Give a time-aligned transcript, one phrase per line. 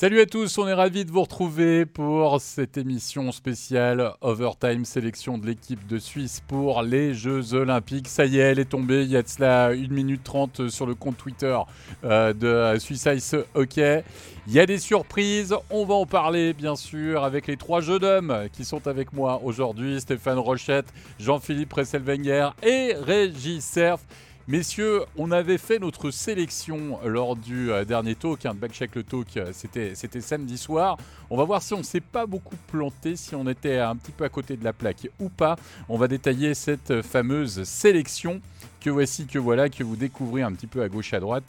[0.00, 5.38] Salut à tous, on est ravis de vous retrouver pour cette émission spéciale Overtime sélection
[5.38, 8.06] de l'équipe de Suisse pour les Jeux Olympiques.
[8.06, 10.86] Ça y est, elle est tombée, il y a de cela 1 minute 30 sur
[10.86, 11.58] le compte Twitter
[12.04, 14.04] euh, de Swiss Ice Hockey.
[14.46, 17.98] Il y a des surprises, on va en parler bien sûr avec les trois jeux
[17.98, 20.86] d'hommes qui sont avec moi aujourd'hui, Stéphane Rochette,
[21.18, 23.98] Jean-Philippe Resselwenger et Régis Cerf.
[24.48, 29.02] Messieurs, on avait fait notre sélection lors du euh, dernier talk, hein, de Backcheck le
[29.02, 30.96] talk, euh, c'était, samedi soir.
[31.28, 34.10] On va voir si on ne s'est pas beaucoup planté, si on était un petit
[34.10, 35.56] peu à côté de la plaque ou pas.
[35.90, 38.40] On va détailler cette fameuse sélection
[38.80, 41.44] que voici, que voilà, que vous découvrez un petit peu à gauche, à droite.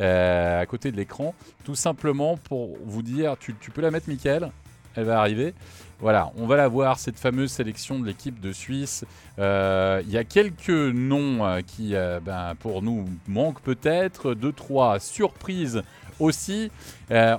[0.00, 1.34] Euh, à côté de l'écran,
[1.64, 4.50] tout simplement pour vous dire, tu, tu peux la mettre, Michael?
[4.94, 5.52] Elle va arriver.
[6.00, 9.04] Voilà, on va la voir, cette fameuse sélection de l'équipe de Suisse.
[9.40, 14.34] Euh, il y a quelques noms euh, qui, euh, ben, pour nous, manquent peut-être.
[14.34, 15.82] Deux, trois surprises
[16.20, 16.70] aussi.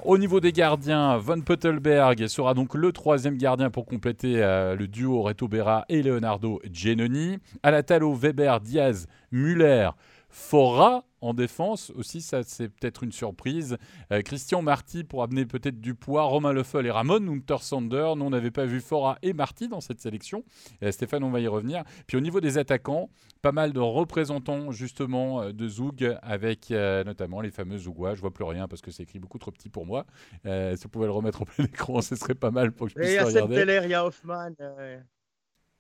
[0.06, 5.22] au niveau des gardiens, Von Puttelberg sera donc le troisième gardien pour compléter le duo
[5.22, 7.40] Reto Berra et Leonardo Genoni.
[7.62, 9.90] Alatalo, Weber, Diaz, Muller,
[10.30, 13.78] Fora en défense aussi, ça c'est peut-être une surprise.
[14.12, 16.24] Euh, Christian Marty pour amener peut-être du poids.
[16.24, 18.14] Romain Leffel et Ramon Untersander.
[18.16, 20.44] Nous, on n'avait pas vu Fora et Marty dans cette sélection.
[20.84, 21.84] Euh, Stéphane, on va y revenir.
[22.08, 23.10] Puis au niveau des attaquants,
[23.42, 28.16] pas mal de représentants justement euh, de Zoug avec notamment les fameux Zougois.
[28.16, 30.06] Je vois plus rien parce que c'est écrit beaucoup trop petit pour moi.
[30.46, 32.96] si vous pouvez le remettre au plein écran, ce serait pas mal pour que je
[32.96, 33.56] puisse regarder.
[33.56, 34.52] Il y a il y a Hoffman.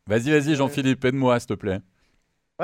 [0.07, 1.81] Vas-y, vas-y, Jean-Philippe, aide-moi, s'il te plaît.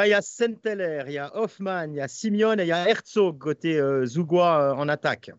[0.04, 2.74] Il y a Senteler, il y a Hoffman, il y a Simeone et il y
[2.74, 5.32] a Herzog côté euh, euh, en attaque.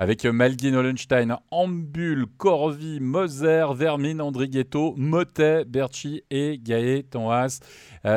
[0.00, 7.60] Avec euh, Malguin, Hollenstein, Ambul, Corvi, Moser, Vermin, Andrighetto, Motet, Berchi et Gaët Tanhas.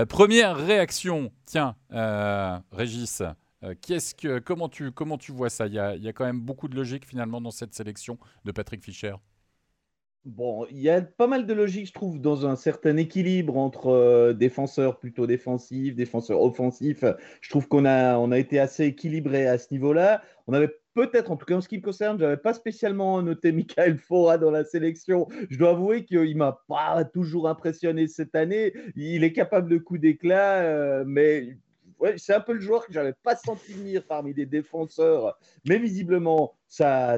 [0.10, 1.76] première réaction, tiens,
[2.72, 3.22] Régis,
[4.46, 5.66] comment, tu, comment tu vois ça?
[5.66, 8.84] A, il y a quand même beaucoup de logique finalement dans cette sélection de Patrick
[8.84, 9.14] Fischer.
[10.28, 13.88] Bon, il y a pas mal de logique, je trouve, dans un certain équilibre entre
[13.88, 17.06] euh, défenseurs plutôt défensifs, défenseurs offensifs.
[17.40, 20.22] Je trouve qu'on a, on a été assez équilibré à ce niveau-là.
[20.48, 23.22] On avait peut-être, en tout cas en ce qui me concerne, je n'avais pas spécialement
[23.22, 25.30] noté Michael Fora dans la sélection.
[25.50, 28.74] Je dois avouer qu'il ne m'a pas toujours impressionné cette année.
[28.98, 31.58] Il est capable de coups d'éclat, euh, mais
[32.18, 35.40] c'est un peu le joueur que je n'avais pas senti venir parmi des défenseurs.
[35.66, 37.18] Mais visiblement, ça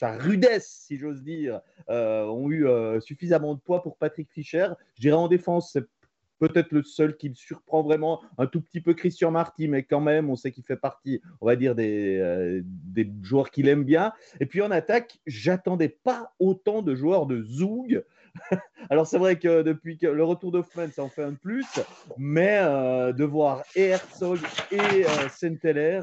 [0.00, 4.68] sa rudesse, si j'ose dire, euh, ont eu euh, suffisamment de poids pour Patrick Fischer.
[4.94, 5.84] Je dirais en défense, c'est
[6.38, 10.00] peut-être le seul qui me surprend vraiment, un tout petit peu Christian Marty, mais quand
[10.00, 13.84] même, on sait qu'il fait partie, on va dire, des, euh, des joueurs qu'il aime
[13.84, 14.14] bien.
[14.40, 18.02] Et puis en attaque, j'attendais pas autant de joueurs de Zoug.
[18.90, 21.66] Alors c'est vrai que depuis que le retour d'Hoffman, ça en fait un de plus,
[22.16, 26.00] mais de voir Herzog et euh,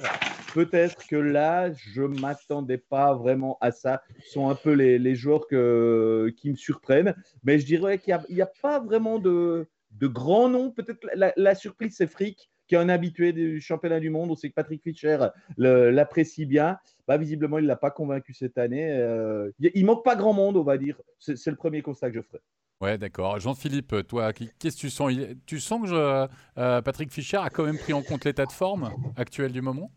[0.53, 4.01] peut-être que là, je ne m'attendais pas vraiment à ça.
[4.23, 7.15] Ce sont un peu les, joueurs que, qui me surprennent.
[7.43, 10.71] Mais je dirais qu'il n'y a, pas vraiment de, de grands noms.
[10.71, 14.31] Peut-être la, surprise, c'est Frick, qui est un habitué du championnat du monde.
[14.31, 15.17] On sait que Patrick Fischer
[15.57, 16.77] l'apprécie bien.
[17.07, 18.91] Bah, visiblement, il ne l'a pas convaincu cette année.
[18.91, 20.99] Euh, il manque pas grand monde, on va dire.
[21.19, 22.39] C'est le premier constat que je ferai.
[22.81, 23.39] Ouais, d'accord.
[23.39, 25.11] Jean-Philippe, toi, qu'est-ce que tu sens?
[25.45, 28.51] Tu sens que je, euh, Patrick Fischer a quand même pris en compte l'état de
[28.51, 29.91] forme actuel du moment?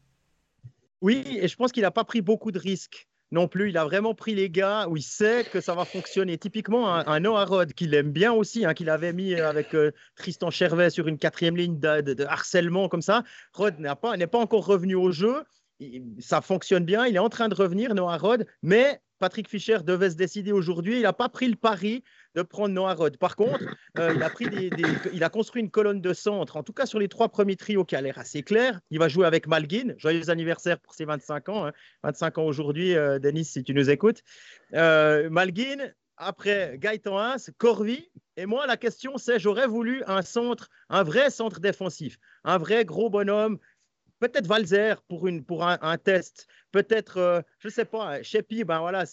[1.02, 3.70] Oui, et je pense qu'il n'a pas pris beaucoup de risques non plus.
[3.70, 6.38] Il a vraiment pris les gars où il sait que ça va fonctionner.
[6.38, 10.50] Typiquement, un, Noah Rod, qu'il aime bien aussi, hein, qu'il avait mis avec euh, Tristan
[10.50, 13.24] Chervet sur une quatrième ligne de, harcèlement comme ça.
[13.52, 15.44] Rod n'est pas, pas encore revenu au jeu.
[16.19, 17.06] ça fonctionne bien.
[17.06, 20.97] Il est en train de revenir, Noah Rod, mais Patrick Fischer devait se décider aujourd'hui.
[20.97, 22.03] Il n'a pas pris le pari
[22.34, 23.16] de prendre Noah Rod.
[23.19, 23.62] Par contre,
[23.98, 24.47] euh, il, a pris
[25.12, 27.84] il a construit une colonne de centre, en tout cas sur les trois premiers trios
[27.84, 28.81] qui a l'air assez clair.
[28.91, 29.94] Il va jouer avec Malguin.
[29.98, 31.70] Joyeux anniversaire pour ses 25 ans.
[32.03, 32.42] 25 hein.
[32.42, 34.22] ans aujourd'hui, euh, Denis, si tu nous écoutes.
[34.75, 38.10] Euh, Malguin, après Gaëtan Haas, Corvi.
[38.37, 42.84] Et moi, la question, c'est j'aurais voulu un centre, un vrai centre défensif, un vrai
[42.84, 43.58] gros bonhomme
[44.20, 48.78] peut-être Valzer pour, une, pour un, test, peut-être, euh, je ne sais pas, Shepi, ben
[48.78, 49.05] voilà,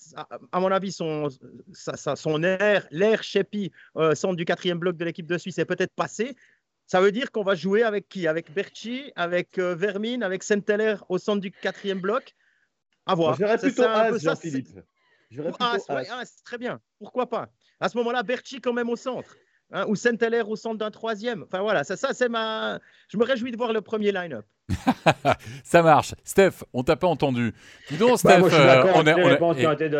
[0.51, 1.29] à, mon avis, son,
[1.73, 5.93] son air, l'air Shepi, euh, centre du quatrième bloc de l'équipe de Suisse, est peut-être
[5.95, 6.35] passé.
[6.85, 8.27] Ça veut dire qu'on va jouer avec qui?
[8.27, 12.35] Avec Berchi, avec euh, Vermin, avec Senteller au centre du quatrième bloc?
[13.05, 13.35] À voir.
[13.35, 14.67] J'irais plutôt As, Jean-Philippe.
[15.59, 16.79] Ah, ah, très bien.
[16.99, 17.49] Pourquoi pas?
[17.79, 19.35] À ce moment-là, Berchi quand même au centre.
[19.71, 21.43] hein, ou Saint-Heller au centre d'un troisième.
[21.43, 22.79] Enfin voilà, ça, ça c'est ma.
[23.09, 24.45] Je me réjouis de voir le premier line-up.
[25.63, 26.13] Ça marche.
[26.23, 27.53] Steph, on t'a pas entendu.
[27.89, 29.51] Dis donc, bah, Steph, euh, on, est, on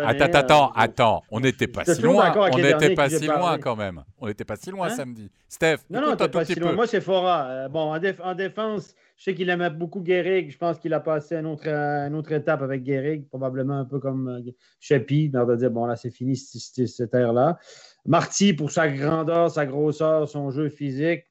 [0.06, 2.32] attends, attends, attends, on n'était pas si loin.
[2.52, 4.02] On n'était pas si loin quand même.
[4.18, 5.30] On n'était pas si loin samedi.
[5.48, 6.72] Steph, non, non, pas si loin.
[6.72, 7.46] Moi, c'est Fora.
[7.48, 10.50] Euh, bon, en, défense, je sais qu'il aimait beaucoup Guérig.
[10.50, 13.98] Je pense qu'il a passé une autre, une autre étape avec Guérig, probablement un peu
[13.98, 15.30] comme euh, Chepi.
[15.34, 17.58] On va dire, bon, là, c'est fini cette ère-là.
[18.04, 21.24] Marty, pour sa grandeur, sa grosseur, son jeu physique,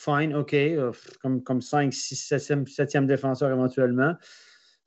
[0.00, 0.92] fine, OK, euh,
[1.22, 4.14] comme, comme 5, 6, 7e, défenseur éventuellement.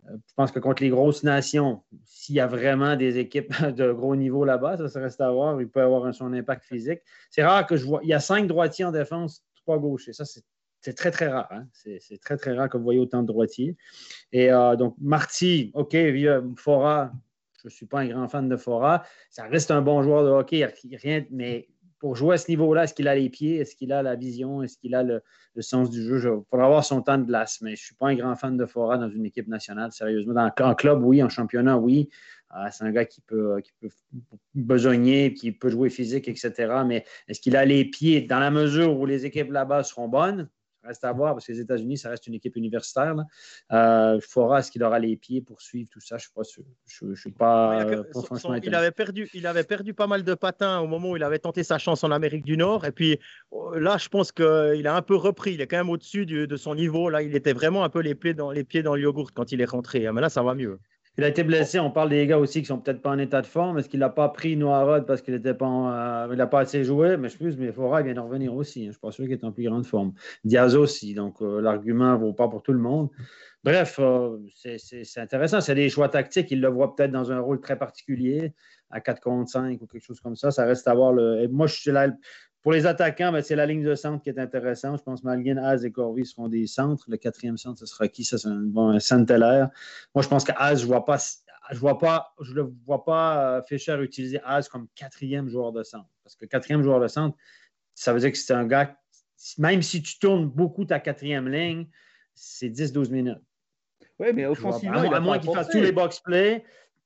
[0.08, 3.92] Euh, je pense que contre les grosses nations, s'il y a vraiment des équipes de
[3.92, 5.62] gros niveau là-bas, ça, reste à voir.
[5.62, 7.00] Il peut avoir son impact physique.
[7.30, 8.02] C'est rare que je vois.
[8.04, 10.14] Il y a cinq droitiers en défense, trois gauchers.
[10.14, 11.48] Ça, c'est très, très rare.
[11.52, 11.68] Hein.
[11.72, 13.78] C'est très, très rare que vous voyez autant de droitiers.
[14.32, 15.96] Et euh, donc, Marty, OK,
[16.58, 17.12] Fora,
[17.62, 19.04] je ne suis pas un grand fan de Fora.
[19.30, 20.66] Ça reste un bon joueur de hockey,
[21.02, 21.70] rien, mais
[22.04, 24.62] pour jouer à ce niveau-là, est-ce qu'il a les pieds, est-ce qu'il a la vision,
[24.62, 25.24] est-ce qu'il a le,
[25.60, 26.20] sens du jeu?
[26.20, 28.58] Il faudra avoir son temps de glace, mais je ne suis pas un grand fan
[28.58, 30.34] de Fora dans une équipe nationale, sérieusement.
[30.34, 32.10] Dans, en club, oui, en championnat, oui.
[32.50, 33.88] Ah, c'est un gars qui peut, qui peut
[34.54, 36.84] besogner, qui peut jouer physique, etc.
[36.86, 38.20] Mais est-ce qu'il a les pieds?
[38.20, 40.50] Dans la mesure où les équipes là-bas seront bonnes?
[40.84, 43.16] Reste à voir parce que les États-Unis, ça reste une équipe universitaire.
[43.72, 46.18] Euh, Fora, est-ce qu'il aura les pieds pour suivre tout ça?
[46.18, 46.64] Je ne suis pas sûr.
[46.86, 47.86] Je, suis pas,
[48.64, 51.40] il, avait perdu, il avait perdu pas mal de patins au moment où il avait
[51.40, 52.86] tenté sa chance en Amérique du Nord.
[52.86, 53.20] Et puis
[53.52, 55.54] oh, là, je pense qu'il a un peu repris.
[55.54, 57.10] Il est quand même au-dessus de son niveau.
[57.10, 59.52] Là, il était vraiment un peu les pieds dans, les pieds dans le yogourt quand
[59.52, 60.12] il est rentré.
[60.12, 60.80] Mais là, ça va mieux.
[61.18, 61.80] Il a été blessé.
[61.80, 63.78] On parle des gars aussi qui sont peut-être pas en état de forme.
[63.78, 67.18] Est-ce qu'il n'a pas pris Noirod parce qu'il n'a pas, euh, pas assez joué?
[67.18, 68.82] Mais je pense mais Fora vient de revenir aussi.
[68.82, 68.88] Hein.
[68.88, 70.14] Je suis pas sûr qu'il est en plus grande forme.
[70.44, 71.14] Diaz aussi.
[71.14, 73.10] Donc, euh, l'argument ne vaut pas pour tout le monde.
[73.64, 75.62] Bref, euh, c'est intéressant.
[75.62, 76.50] C'est des choix tactiques.
[76.50, 78.54] Il le voit peut-être dans un rôle très particulier,
[78.90, 80.50] à 4 contre 5 ou quelque chose comme ça.
[80.50, 81.14] Ça reste à voir.
[81.52, 82.08] Moi, je suis là.
[82.64, 84.98] Pour les attaquants, ben, c'est la ligne de centre qui est intéressante.
[85.00, 87.06] Je pense que Malguin, Az et Corvy seront des centres.
[87.10, 88.24] Le quatrième centre, ce sera qui?
[88.24, 89.70] Ça, c'est un bon Saint-Hilaire.
[90.16, 91.18] Moi, je pense qu'Az, je ne vois pas
[91.72, 95.84] je vois pas, je ne vois pas euh, Fischer utiliser Az comme quatrième joueur de
[95.84, 96.10] centre.
[96.24, 97.38] Parce que quatrième joueur de centre,
[97.96, 98.98] ça veut dire que c'est un gars,
[99.58, 101.88] même si tu tournes beaucoup ta quatrième ligne,
[102.34, 103.42] c'est 10-12 minutes.
[104.20, 106.64] Oui, mais offensivement, à, moins qu'il fasse tous les box plays.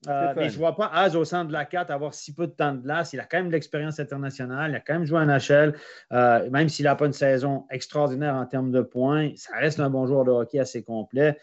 [0.07, 2.47] Euh, mais je ne vois pas Az au centre de la 4 avoir si peu
[2.47, 3.13] de temps de glace.
[3.13, 4.71] Il a quand même de l'expérience internationale.
[4.71, 5.75] Il a quand même joué en NHL.
[6.11, 9.89] Euh, même s'il n'a pas une saison extraordinaire en termes de points, ça reste un
[9.89, 11.37] bon joueur de hockey assez complet.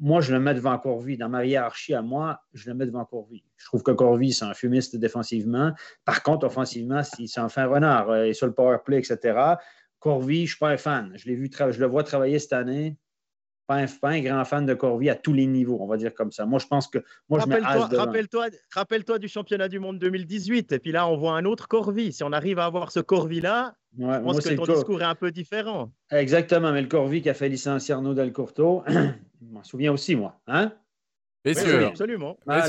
[0.00, 1.16] Moi, je le mets devant Corvi.
[1.16, 3.44] Dans ma hiérarchie à moi, je le mets devant Corvi.
[3.56, 5.72] Je trouve que Corvi, c'est un fumiste défensivement.
[6.04, 8.08] Par contre, offensivement, c'est un fin renard.
[8.10, 9.38] Euh, et sur le power play, etc.
[9.98, 11.12] Corvi, je ne suis pas un fan.
[11.16, 12.96] Je, vu je le vois travailler cette année
[13.68, 16.46] pas un, grand fan de Corvi à tous les niveaux, on va dire comme ça.
[16.46, 16.98] Moi, je pense que.
[17.28, 20.72] Moi, rappelle-toi, rappelle-toi, du championnat du monde 2018.
[20.72, 22.12] Et puis là, on voit un autre Corvi.
[22.12, 25.30] Si on arrive à avoir ce Corvi-là, je pense que ton discours est un peu
[25.30, 25.92] différent.
[26.10, 26.72] Exactement.
[26.72, 30.40] Mais le Corvi qui a fait licencier Arnaud Delcourteau, je m'en souviens aussi, moi.
[30.46, 30.72] Hein?
[31.54, 32.36] Messieurs, absolument.
[32.46, 32.68] Ah,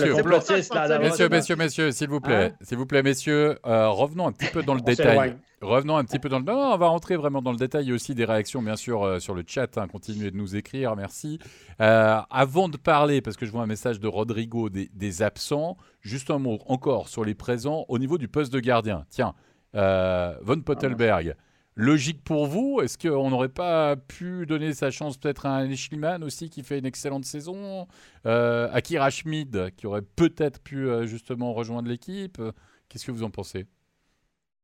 [1.00, 4.52] messieurs, messieurs, messieurs, s'il vous plaît, hein s'il vous plaît, messieurs, euh, revenons un petit
[4.52, 5.36] peu dans le détail.
[5.62, 6.46] Revenons un petit peu dans le.
[6.46, 7.84] Non, on va rentrer vraiment dans le détail.
[7.84, 9.78] Il y a aussi des réactions, bien sûr, euh, sur le chat.
[9.78, 9.88] Hein.
[9.90, 11.38] Continuez de nous écrire, merci.
[11.82, 15.76] Euh, avant de parler, parce que je vois un message de Rodrigo des, des, absents,
[16.00, 19.06] juste un mot encore sur les présents au niveau du poste de gardien.
[19.10, 19.34] Tiens,
[19.74, 21.36] Von Pottelberg.
[21.82, 22.82] Logique pour vous?
[22.84, 26.78] Est-ce qu'on n'aurait pas pu donner sa chance peut-être à un Schliemann aussi qui fait
[26.78, 27.88] une excellente saison?
[28.26, 32.42] Euh, Akira Schmid qui aurait peut-être pu euh, justement rejoindre l'équipe.
[32.90, 33.66] Qu'est-ce que vous en pensez?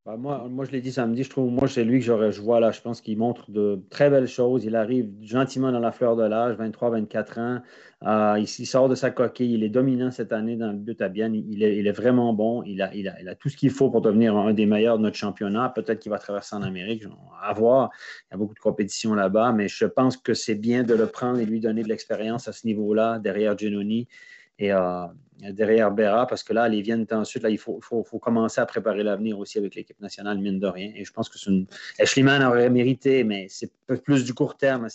[0.05, 2.59] Bah, moi, moi, je l'ai dit samedi, je trouve, moi, c'est lui que je vois
[2.59, 4.63] là, je pense qu'il montre de très belles choses.
[4.63, 7.61] Il arrive gentiment dans la fleur de l'âge, 23, 24 ans.
[8.03, 9.55] Euh, il, sort de sa coquille.
[9.55, 11.33] Il est dominant cette année dans le but à bien.
[11.33, 12.61] Il est, il est vraiment bon.
[12.67, 15.17] Il a, il, a, tout ce qu'il faut pour devenir un des meilleurs de notre
[15.17, 15.69] championnat.
[15.69, 17.03] Peut-être qu'il va traverser en Amérique.
[17.41, 17.89] À voir.
[18.29, 21.07] Il y a beaucoup de compétitions là-bas, mais je pense que c'est bien de le
[21.07, 24.07] prendre et lui donner de l'expérience à ce niveau-là, derrière Genoni
[24.57, 25.05] et euh,
[25.41, 28.65] derrière Berra, parce que là, les viennent ensuite, là, il faut, faut, faut commencer à
[28.65, 30.91] préparer l'avenir aussi avec l'équipe nationale, mine de rien.
[30.95, 31.65] Et je pense que c'est une...
[31.99, 33.71] Ashleyman aurait mérité, mais c'est
[34.03, 34.87] plus du court terme.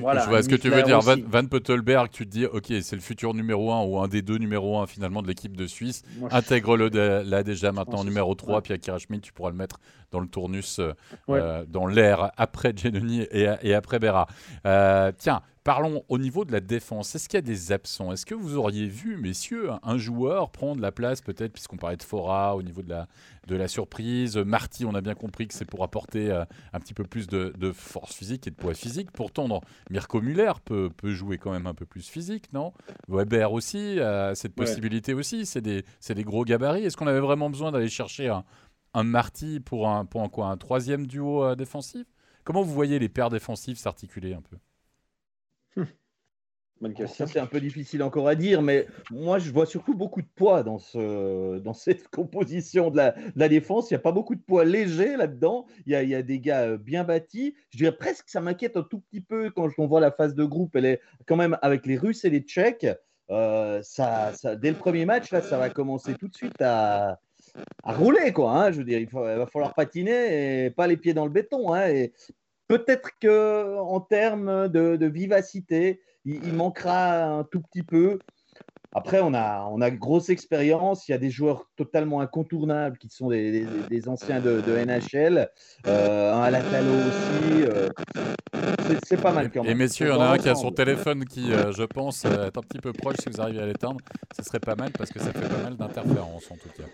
[0.00, 1.00] Voilà, je vois ce que tu veux dire.
[1.00, 4.22] Van, Van Pottelberg, tu te dis, ok, c'est le futur numéro 1 ou un des
[4.22, 6.02] deux numéro 1 finalement de l'équipe de Suisse.
[6.30, 6.88] Intègre-le
[7.22, 10.78] là déjà maintenant numéro 3, puis Akira Schmidt, tu pourras le mettre dans le tournus,
[10.78, 10.92] euh,
[11.30, 14.26] euh, dans l'air après Genoni et, et, après Berra.
[14.66, 17.14] Euh, tiens, Parlons au niveau de la défense.
[17.14, 18.10] Est-ce qu'il y a des absents?
[18.12, 22.02] Est-ce que vous auriez vu, messieurs, un joueur prendre la place, peut-être, puisqu'on parlait de
[22.02, 23.06] Fora au niveau de la,
[23.46, 24.36] de la surprise?
[24.36, 27.72] Marty, on a bien compris que c'est pour apporter euh, un petit peu plus de,
[27.72, 29.12] force physique et de poids physique.
[29.12, 32.72] Pourtant, Mirko Muller peut, peut, jouer quand même un peu plus physique, non?
[33.08, 35.46] Weber aussi, a cette possibilité aussi.
[35.46, 36.84] C'est des, des, gros gabarits.
[36.84, 38.44] Est-ce qu'on avait vraiment besoin d'aller chercher un,
[38.94, 42.06] un Marty pour un, pour un, quoi, un troisième duo euh, défensif?
[42.42, 44.56] Comment vous voyez les paires défensives s'articuler un peu?
[47.06, 50.28] Ça, c'est un peu difficile encore à dire, mais moi, je vois surtout beaucoup de
[50.34, 53.90] poids dans, ce, dans cette composition de la, la défense.
[53.90, 55.66] Il n'y a pas beaucoup de poids léger là-dedans.
[55.86, 57.54] Il, il y, a, des gars euh, bien bâtis.
[57.70, 60.34] Je dirais presque que ça m'inquiète un tout petit peu quand on voit la phase
[60.34, 60.76] de groupe.
[60.76, 62.86] Elle est quand même avec les Russes et les Tchèques.
[63.30, 67.20] Euh, ça, ça, dès le premier match, là, ça va commencer tout de suite à,
[67.84, 68.32] à rouler.
[68.32, 68.72] Quoi, hein.
[68.72, 71.72] Je veux dire, il, va falloir patiner et pas les pieds dans le béton.
[71.72, 71.88] Hein.
[71.88, 72.12] Et
[72.68, 78.18] peut-être qu'en termes de, de vivacité, il, manquera un tout petit peu.
[78.94, 81.08] Après, on a, on a grosse expérience.
[81.08, 85.48] Il y a des joueurs totalement incontournables qui sont des, des, anciens de, de NHL.
[85.86, 87.62] Euh, un Alatalo aussi.
[87.62, 87.88] Euh,
[89.06, 89.72] c'est pas mal quand même.
[89.72, 92.26] Et messieurs, il y en a un qui a son téléphone qui, euh, je pense,
[92.26, 93.16] est un petit peu proche.
[93.22, 93.98] Si vous arrivez à l'éteindre,
[94.36, 96.84] ce serait pas mal parce que ça fait pas mal d'interférences en tout cas.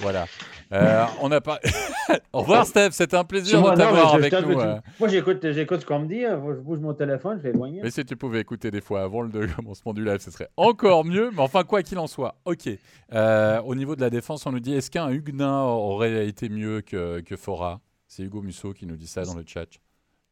[0.00, 0.26] Voilà.
[0.72, 1.60] Euh, on n'a pas.
[2.32, 2.90] Au revoir, Steph.
[2.92, 4.60] C'était un plaisir de t'avoir avec nous.
[4.60, 4.78] Euh.
[4.98, 6.24] Moi, j'écoute, j'écoute ce qu'on me dit.
[6.24, 6.42] Hein.
[6.48, 7.80] Je bouge mon téléphone, je vais éloigner.
[7.82, 11.04] Mais si tu pouvais écouter des fois avant le commencement du live, ce serait encore
[11.04, 11.30] mieux.
[11.32, 12.68] Mais enfin, quoi qu'il en soit, ok.
[13.12, 16.80] Euh, au niveau de la défense, on nous dit est-ce qu'un Huguenin aurait été mieux
[16.80, 17.80] que, que Fora?
[18.08, 19.66] C'est Hugo Musso qui nous dit ça dans le chat.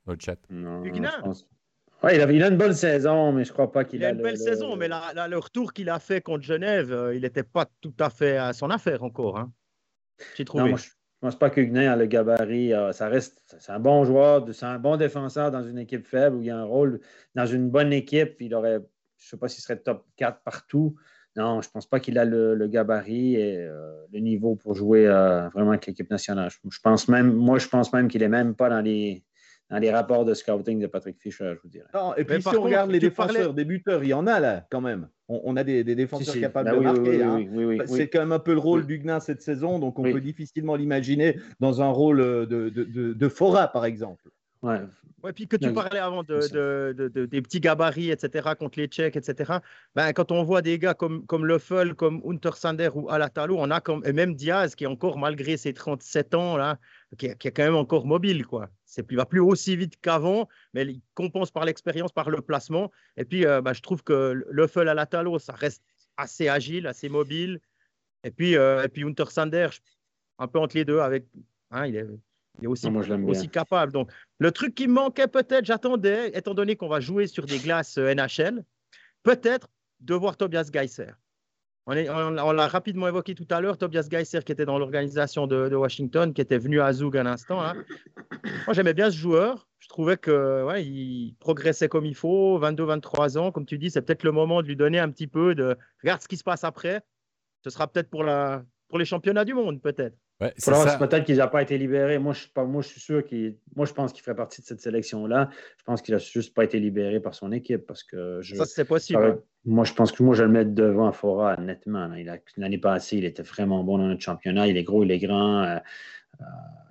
[0.06, 0.38] Dans le chat.
[0.50, 1.10] Huguenin?
[2.04, 4.08] Ouais, il, a, il, a, une bonne saison, mais je crois pas qu'il a.
[4.08, 7.42] Il a une belle saison, mais le retour qu'il a fait contre Genève, il n'était
[7.42, 9.38] pas tout à fait à son affaire encore.
[9.38, 9.50] Hein.
[10.36, 10.64] J'ai trouvé.
[10.64, 12.72] Non, moi, je ne pense pas que Huguenin a le gabarit.
[12.72, 16.36] Euh, ça reste, c'est un bon joueur, c'est un bon défenseur dans une équipe faible
[16.36, 17.00] où il y a un rôle.
[17.34, 18.80] Dans une bonne équipe, il aurait,
[19.18, 20.96] je ne sais pas s'il serait top 4 partout.
[21.36, 25.06] Non, je ne pense pas qu'il a le, gabarit et euh, le niveau pour jouer
[25.08, 26.50] euh, vraiment avec l'équipe nationale.
[26.50, 29.24] Je, pense même, moi, je pense même qu'il n'est même pas dans les,
[29.70, 31.88] dans les rapports de scouting de Patrick Fischer, je vous dirais.
[31.94, 34.66] Non, et puis si on regarde les défenseurs, des buteurs, il y en a là
[34.70, 35.08] quand même.
[35.28, 37.86] On, a des, défenseurs capables de marquer.
[37.86, 41.38] C'est quand même un peu le rôle d'Huguenin cette saison, donc on peut difficilement l'imaginer
[41.60, 44.28] dans un rôle de, de, de, de Fora, par exemple.
[44.62, 44.80] Ouais.
[45.24, 49.54] Ouais, puis que tu parlais avant de, des petits gabarits, etc., contre les Tchèques, etc.
[49.94, 53.80] Ben, quand on voit des gars comme, comme Löffel, comme Untersander ou Alatalo, on a
[53.80, 56.78] comme, et même Diaz, qui est encore, malgré ses 37 ans, là,
[57.16, 58.46] qui, est, quand même encore mobile.
[58.46, 58.70] Quoi.
[58.84, 62.90] C'est, il va plus aussi vite qu'avant, mais il compense par l'expérience, par le placement.
[63.16, 65.82] Et puis, euh, ben, je trouve que Löffel, Alatalo, ça reste
[66.16, 67.60] assez agile, assez mobile.
[68.24, 69.68] Et puis, euh, et puis Untersander,
[70.38, 71.26] un peu entre les deux, avec,
[71.70, 72.06] hein, il est
[72.60, 72.86] il est aussi,
[73.26, 73.92] aussi capable.
[73.92, 77.58] Donc, le truc qui me manquait peut-être, j'attendais, étant donné qu'on va jouer sur des
[77.58, 78.64] glaces euh, NHL,
[79.22, 79.68] peut-être
[80.00, 81.10] de voir Tobias Geiser.
[81.86, 86.32] On, l'a rapidement évoqué tout à l'heure, Tobias Geiser qui était dans l'organisation de, Washington,
[86.32, 87.62] qui était venu à Zug un instant.
[87.62, 87.74] Hein.
[88.66, 89.68] Moi, j'aimais bien ce joueur.
[89.80, 93.52] Je trouvais que il progressait comme il faut, 22-23 ans.
[93.52, 95.76] Comme tu dis, c'est peut-être le moment de lui donner un petit peu de.
[96.02, 97.02] Regarde ce qui se passe après.
[97.62, 98.64] Ce sera peut-être pour, la...
[98.88, 100.16] pour les championnats du monde, peut-être.
[100.40, 100.52] Ouais,
[100.98, 102.18] peut-être qu'il n'a pas été libéré.
[102.18, 103.56] Moi, je, moi, je suis sûr qu'il.
[103.76, 105.48] Moi, je pense qu'il ferait partie de cette sélection-là.
[105.78, 108.40] Je pense qu'il n'a juste pas été libéré par son équipe parce que.
[108.42, 109.42] Je, ça, c'est possible.
[109.64, 112.10] moi, je pense que moi, je vais le mettre devant Fora, nettement.
[112.56, 114.66] L'année passée, il était vraiment bon dans notre championnat.
[114.66, 115.62] Il est gros, il est grand.
[115.62, 115.78] Euh,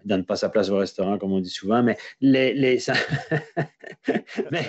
[0.04, 2.54] il ne donne pas sa place au restaurant, comme on dit souvent, mais les.
[2.54, 2.78] les
[4.52, 4.68] mais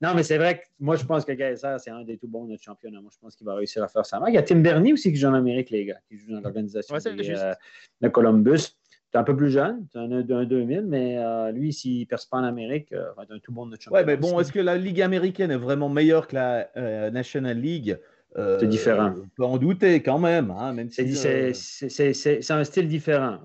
[0.00, 2.44] non, mais c'est vrai que moi, je pense que Geyser, c'est un des tout bons
[2.44, 3.00] de notre championnat.
[3.00, 4.20] Moi, je pense qu'il va réussir à faire ça.
[4.28, 6.40] Il y a Tim Bernie aussi qui joue en Amérique, les gars, qui joue dans
[6.40, 7.54] l'organisation euh,
[8.00, 8.76] de Columbus.
[9.10, 12.36] C'est un peu plus jeune, c'est un, 2000, mais euh, lui, s'il ne perce pas
[12.36, 14.06] en Amérique, il va être un tout bon de notre championnat.
[14.06, 17.98] Ouais, mais bon, est-ce que la Ligue américaine est vraiment meilleure que la National League?
[18.36, 19.14] C'est différent.
[19.16, 20.50] On peut en douter quand même.
[20.50, 23.38] Hein, même si c'est un style différent.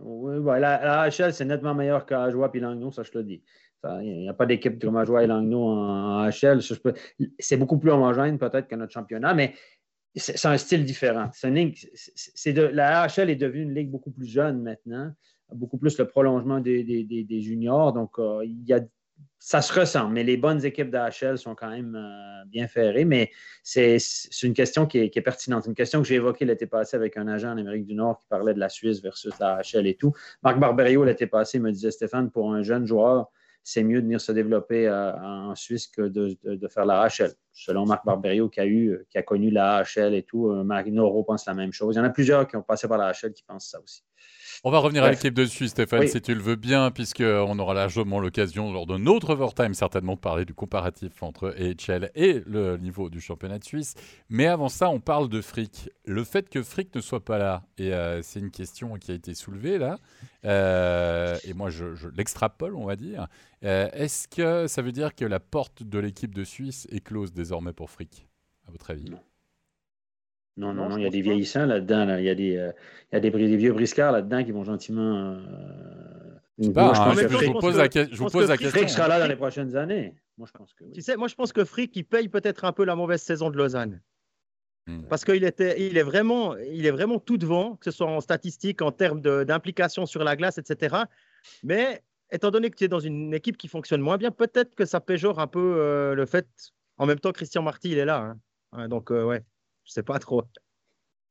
[0.58, 3.42] la, HL, c'est nettement meilleur qu'Ajoie et Langno, ça je te le dis.
[3.86, 6.60] Il n'y a pas d'équipe comme Ajoie et Langno en, HL.
[7.40, 9.54] C'est beaucoup plus homogène peut-être que notre championnat, mais
[10.16, 11.30] c'est un style différent.
[11.44, 15.12] de, la HL est devenue une ligue beaucoup plus jeune maintenant,
[15.52, 17.94] beaucoup plus le prolongement des, des, des, juniors.
[17.94, 18.80] Donc, euh, il y a
[19.39, 23.03] ça se ressent, mais les bonnes équipes d'AHL sont quand même euh, bien ferrées.
[23.03, 23.30] Mais
[23.62, 23.98] c'est
[24.42, 25.65] une question qui est, pertinente.
[25.65, 28.27] Une question que j'ai évoquée l'été passé avec un agent en Amérique du Nord qui
[28.27, 30.13] parlait de la Suisse versus l'AHL et tout.
[30.44, 33.32] Marc Barberio, l'été passé, me disait Stéphane, pour un jeune joueur,
[33.63, 37.08] c'est mieux de venir se développer euh, en Suisse que de, faire la.
[37.51, 41.46] Selon Marc Barberio, qui a, eu, qui a connu la et tout, euh, Marino pense
[41.46, 41.96] la même chose.
[41.96, 44.03] Il y en a plusieurs qui ont passé par la qui pensent ça aussi.
[44.65, 47.74] On va revenir à l'équipe de Suisse, Stéphane, si tu le veux bien, puisqu'on aura
[47.74, 52.77] largement l'occasion, lors de notre overtime, certainement, de parler du comparatif entre EHL et le
[52.77, 53.93] niveau du championnat de Suisse.
[54.29, 55.89] Mais avant ça, on parle de Frick.
[56.05, 59.15] Le fait que Frick ne soit pas là, et euh, c'est une question qui a
[59.15, 59.98] été soulevée là,
[60.46, 63.27] euh, et moi je, l'extrapole, on va dire.
[63.65, 67.34] Euh, est-ce que ça veut dire que la porte de l'équipe de Suisse est close
[67.34, 68.29] désormais pour Frick,
[68.65, 69.10] à votre avis?
[69.10, 69.20] Non,
[70.57, 72.17] non, non, il y a des vieillissants là-dedans.
[72.17, 72.72] Il y a des, euh,
[73.12, 75.38] il y a des, vieux briscards là-dedans qui vont gentiment.
[76.60, 76.74] je, vous
[77.60, 78.79] pose la, je vous pose la question.
[78.79, 80.15] Frick sera là dans les prochaines années.
[80.38, 80.83] Moi, je pense que.
[80.93, 83.50] Tu sais, moi, je pense que Frick, il paye peut-être un peu la mauvaise saison
[83.50, 84.01] de Lausanne.
[84.88, 85.03] Hmm.
[85.10, 88.19] Parce qu'il était, il est vraiment, il est vraiment tout devant, que ce soit en
[88.19, 90.98] statistique, en termes d'implication sur la glace, etc.
[91.63, 94.86] Mais étant donné que tu es dans une équipe qui fonctionne moins bien, peut-être que
[94.86, 96.48] ça péjore un peu euh, le fait.
[96.98, 98.36] En même temps, Christian Marty, il est là.
[98.74, 98.88] Hein.
[98.88, 99.43] donc, euh, ouais,
[99.86, 100.44] je sais pas trop.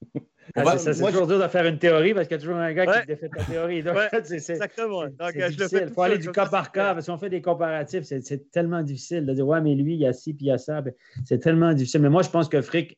[0.54, 3.00] Ah, c'est toujours dur de faire une théorie parce qu'il y a toujours un gars
[3.00, 3.78] qui défait ta théorie.
[3.78, 5.02] exactement.
[5.12, 7.00] Il faut aller du cas par cas.
[7.00, 10.06] Si on fait des comparatifs, c'est tellement difficile de dire Ouais, mais lui, il y
[10.06, 10.80] a ci puis il y a ça.
[10.80, 10.92] Ben,
[11.24, 12.02] c'est tellement difficile.
[12.02, 12.96] Mais moi, je pense que Frick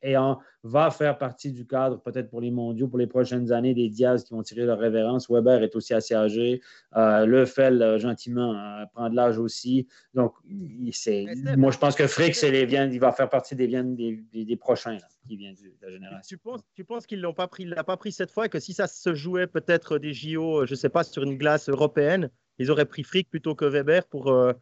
[0.64, 4.24] va faire partie du cadre, peut-être pour les mondiaux, pour les prochaines années, des Diaz
[4.24, 5.28] qui vont tirer leur révérence.
[5.28, 6.62] Weber est aussi assez âgé.
[6.96, 9.86] Euh, Le Fel, euh, gentiment, euh, prend de l'âge aussi.
[10.14, 10.32] Donc,
[11.56, 14.96] moi, je pense que Frick, il va faire partie des, des, des, prochains
[15.28, 16.20] qui viennent de la génération.
[16.26, 18.72] Tu penses, tu penses qu'ils l'ont pas pris, pas pris cette fois et que si
[18.72, 22.70] ça se jouait peut-être des JO, euh, je sais pas, sur une glace européenne, ils
[22.70, 24.52] auraient pris Frick plutôt que Weber pour euh,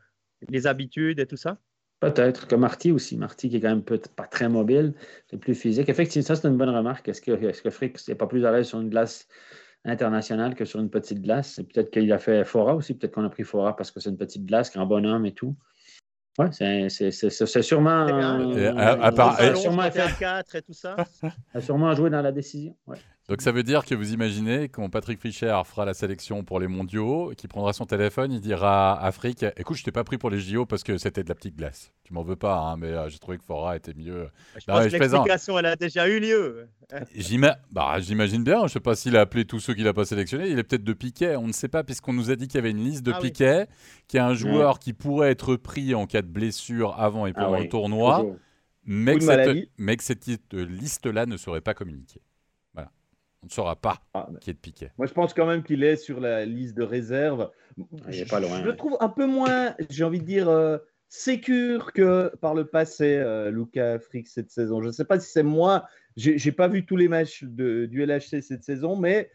[0.48, 1.58] les habitudes et tout ça?
[2.00, 3.16] Peut-être que Marty aussi.
[3.16, 4.94] Marty qui est quand même pas très mobile,
[5.30, 5.88] c'est plus physique.
[5.88, 7.08] Effectivement, ça c'est une bonne remarque.
[7.08, 9.28] Est-ce que, est que Frick n'est pas plus à l'aise sur une glace
[9.84, 11.60] internationale que sur une petite glace?
[11.72, 12.94] Peut-être qu'il a fait Fora aussi.
[12.94, 15.56] Peut-être qu'on a pris Fora parce que c'est une petite glace, grand bonhomme et tout.
[16.38, 18.06] Oui, c'est sûrement.
[18.76, 20.96] à, part, sûrement fait 4 et tout ça.
[21.54, 22.74] a sûrement joué dans la décision.
[22.86, 22.96] Ouais.
[23.32, 26.66] Donc ça veut dire que vous imaginez quand Patrick Fischer fera la sélection pour les
[26.66, 30.28] mondiaux, qu'il prendra son téléphone, il dira à Afrique Écoute, je t'ai pas pris pour
[30.28, 31.92] les JO parce que c'était de la petite glace.
[32.04, 34.28] Tu m'en veux pas, hein, mais euh, j'ai trouvé que Fora était mieux.
[34.60, 36.68] Je pense que l'explication, elle a déjà eu lieu.
[37.72, 38.66] bah, J'imagine bien.
[38.66, 40.50] Je sais pas s'il a appelé tous ceux qu'il n'a pas sélectionnés.
[40.50, 41.36] Il est peut-être de Piquet.
[41.36, 43.18] On ne sait pas, puisqu'on nous a dit qu'il y avait une liste de ah
[43.18, 43.66] Piquet,
[44.08, 47.44] qui est un joueur qui pourrait être pris en cas de blessure avant et ah
[47.44, 48.26] pendant le tournoi,
[48.84, 52.20] mais que, cette, mais que cette liste-là ne serait pas communiquée.
[53.42, 54.92] On ne saura pas ah, qui est de Piquet.
[54.98, 57.50] Moi, je pense quand même qu'il est sur la liste de réserve.
[58.08, 58.60] Il est pas loin.
[58.60, 62.66] Je, le trouve un peu moins, j'ai envie de dire, euh, sécure que par le
[62.66, 64.80] passé, euh, Luca Frick, cette saison.
[64.80, 65.86] Je ne sais pas si c'est moi.
[66.16, 69.30] J'ai n'ai pas vu tous les matchs de, du LHC cette saison, mais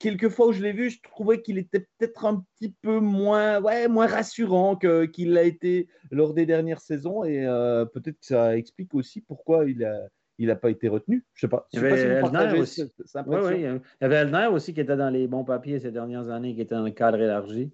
[0.00, 3.60] quelques fois où je l'ai vu, je trouvais qu'il était peut-être un petit peu moins,
[3.60, 7.22] ouais, moins rassurant qu'il l'a été lors des dernières saisons.
[7.22, 10.08] Et euh, peut-être que ça explique aussi pourquoi il a
[10.42, 11.24] il n'a pas été retenu.
[11.34, 11.68] Je ne sais pas.
[11.72, 12.82] Il y avait Elner aussi.
[12.82, 16.60] il y avait Elner aussi qui était dans les bons papiers ces dernières années, qui
[16.60, 17.70] était dans le cadre élargi.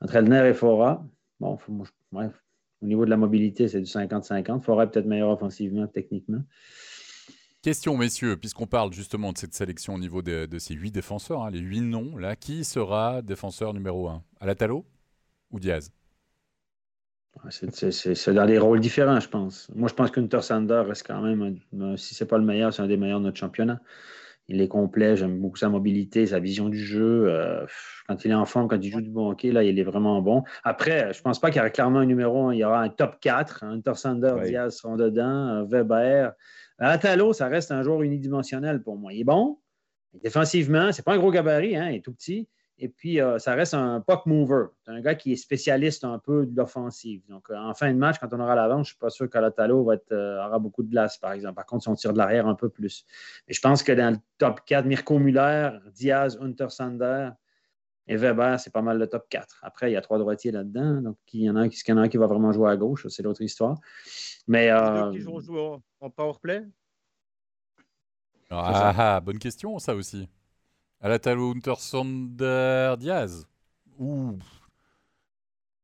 [0.00, 1.06] Entre Elner et Fora,
[1.40, 1.58] bon,
[2.12, 4.62] au niveau de la mobilité, c'est du 50-50.
[4.62, 6.42] Fora est peut-être meilleur offensivement, techniquement.
[7.62, 11.50] Question, messieurs, puisqu'on parle justement de cette sélection au niveau de, ces huit défenseurs, hein,
[11.50, 14.22] les huit noms, là, qui sera défenseur numéro un?
[14.40, 14.86] Alatalo
[15.50, 15.90] ou Diaz?
[17.50, 19.70] C'est dans des rôles différents, je pense.
[19.74, 21.56] Moi, je pense qu'Unter Sander reste quand même,
[21.96, 23.80] si ce n'est pas le meilleur, c'est un des meilleurs de notre championnat.
[24.48, 27.26] Il est complet, j'aime beaucoup sa mobilité, sa vision du jeu.
[27.28, 27.66] Euh,
[28.06, 30.22] quand il est en forme, quand il joue du bon hockey, là, il est vraiment
[30.22, 30.44] bon.
[30.62, 32.88] Après, je ne pense pas qu'il y aura clairement un numéro, il y aura un
[32.88, 33.64] top 4.
[33.64, 36.32] Hunter Sander, Diaz seront dedans, euh, Weber.
[36.78, 39.12] Atalo, ça reste un joueur unidimensionnel pour moi.
[39.12, 39.58] Il est bon.
[40.22, 42.48] Défensivement, c'est pas un gros gabarit, hein, il est tout petit.
[42.78, 44.66] Et puis, euh, ça reste un puck mover.
[44.84, 47.22] C'est un gars qui est spécialiste un peu de l'offensive.
[47.28, 49.30] Donc, euh, en fin de match, quand on aura l'avance, je ne suis pas sûr
[49.30, 51.54] qu'Alatalo va euh, aura beaucoup de glace, par exemple.
[51.54, 53.06] Par contre, si on tire de l'arrière un peu plus.
[53.48, 57.30] Mais je pense que dans le top 4, Mirko Muller, Diaz, Hunter Sander
[58.08, 59.60] et Weber, c'est pas mal le top 4.
[59.62, 61.00] Après, il y a trois droitiers là-dedans.
[61.00, 62.70] Donc, il y en a un qui, y en a un qui va vraiment jouer
[62.70, 63.06] à gauche.
[63.08, 63.78] C'est l'autre histoire.
[64.46, 64.70] Mais.
[65.12, 66.62] qui vont jouer en power play?
[68.50, 70.28] Ah, ah, bonne question, ça aussi.
[71.00, 73.46] À la Hunter Sander Diaz
[73.98, 74.38] Ou.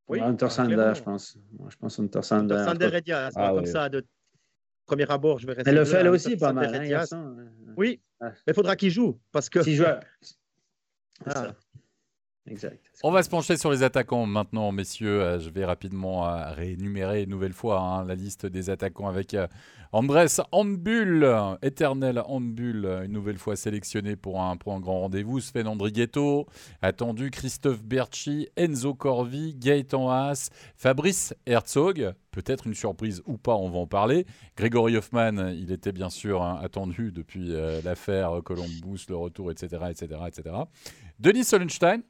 [0.08, 1.38] Oui, Hunter Sander, je pense.
[1.58, 2.54] Moi, je pense Hunter Sander.
[2.54, 4.04] Hunter Sander et Diaz, ah, comme ça, de
[4.86, 5.70] premier abord, je vais rester.
[5.70, 6.74] Elle le fait là aussi, pas mal.
[6.74, 7.06] Hein,
[7.76, 8.30] oui, ah.
[8.46, 9.18] mais il faudra qu'il joue.
[9.30, 9.62] Parce que.
[9.62, 9.80] Si.
[11.26, 11.54] Ah.
[13.02, 15.22] On va se pencher sur les attaquants maintenant, messieurs.
[15.22, 19.34] Euh, je vais rapidement euh, réénumérer une nouvelle fois hein, la liste des attaquants avec
[19.34, 19.46] euh,
[19.92, 21.28] Andrés Ambul,
[21.62, 25.40] éternel Ambul, une nouvelle fois sélectionné pour un, pour grand rendez-vous.
[25.40, 26.46] Sven Andrighetto,
[26.80, 33.68] attendu Christophe Berchi, Enzo Corvi, Gaëtan Haas, Fabrice Herzog, peut-être une surprise ou pas, on
[33.68, 34.26] va en parler.
[34.56, 37.52] Grégory Hoffman, il était bien sûr hein, attendu depuis
[37.84, 39.76] l'affaire Columbus, le retour, etc.
[39.90, 40.54] etc., etc.
[41.18, 42.02] Denis Solenstein,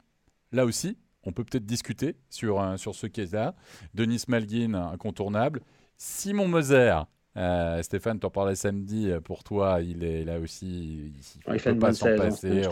[0.53, 3.55] là aussi, on peut peut-être discuter sur, sur ce cas-là.
[3.93, 5.61] Denis Malguin, incontournable.
[5.97, 6.99] Simon Moser,
[7.37, 9.09] euh, Stéphane, t'en parlais samedi.
[9.23, 11.13] Pour toi, il est là aussi.
[11.47, 12.63] Il ne peut pas s'en passer.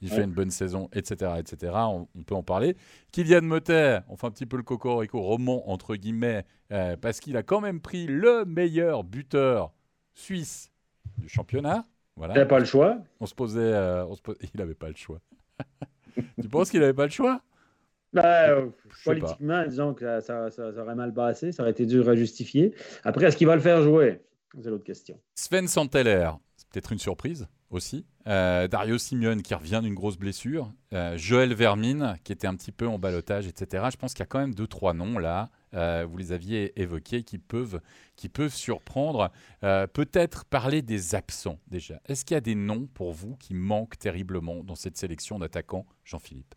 [0.00, 1.32] Il fait une bonne saison, etc.
[1.38, 1.72] etc.
[1.74, 2.76] On, peut en parler.
[3.12, 7.36] Kylian Motter, on fait un petit peu le cocorico roman, entre guillemets, euh, parce qu'il
[7.36, 9.72] a quand même pris le meilleur buteur
[10.14, 10.70] suisse
[11.18, 11.86] du championnat.
[12.16, 12.34] Voilà.
[12.34, 12.98] Il n'avait pas le choix.
[13.20, 13.60] On se posait.
[13.60, 15.20] euh, on se po- Il n'avait pas le choix.
[16.40, 17.40] tu penses qu'il n'avait pas le choix?
[18.12, 18.66] Ben, euh,
[19.04, 19.12] pas.
[19.14, 22.16] politiquement, disons que ça, ça- ça- ça aurait mal passé, ça aurait été dur à
[22.16, 22.74] justifier.
[23.04, 24.20] Après, est-ce qu'il va le faire jouer?
[24.60, 25.18] C'est l'autre question.
[25.36, 28.04] Sven Santeller, c'est peut-être une surprise aussi.
[28.26, 30.72] Euh, Dario Simeone qui revient d'une grosse blessure.
[30.92, 33.84] Euh, Joël Vermine qui était un petit peu en balotage, etc.
[33.92, 35.48] Je pense qu'il y a quand même deux, trois noms là.
[35.74, 37.80] Euh, vous les aviez évoqués qui peuvent,
[38.16, 39.30] qui peuvent surprendre.
[39.62, 42.00] Euh, peut-être parler des absents déjà.
[42.06, 45.86] Est-ce qu'il y a des noms pour vous qui manquent terriblement dans cette sélection d'attaquants,
[46.04, 46.54] Jean-Philippe?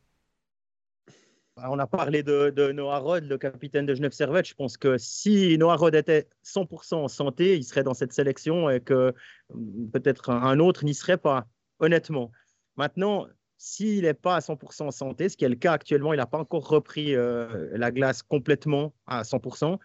[1.55, 4.47] Bah, On a parlé de, de Noah Rod, le capitaine de Genève Servette.
[4.47, 8.69] Je pense que si Noah Rod était 100% en santé, il serait dans cette sélection
[8.69, 9.13] et que
[9.49, 11.47] hum, peut-être un autre n'y serait pas,
[11.79, 12.31] honnêtement.
[12.75, 13.27] Maintenant,
[13.63, 16.25] s'il n'est pas à 100% en santé, ce qui est le cas actuellement, il n'a
[16.25, 19.79] pas encore repris euh, la glace complètement à 100%,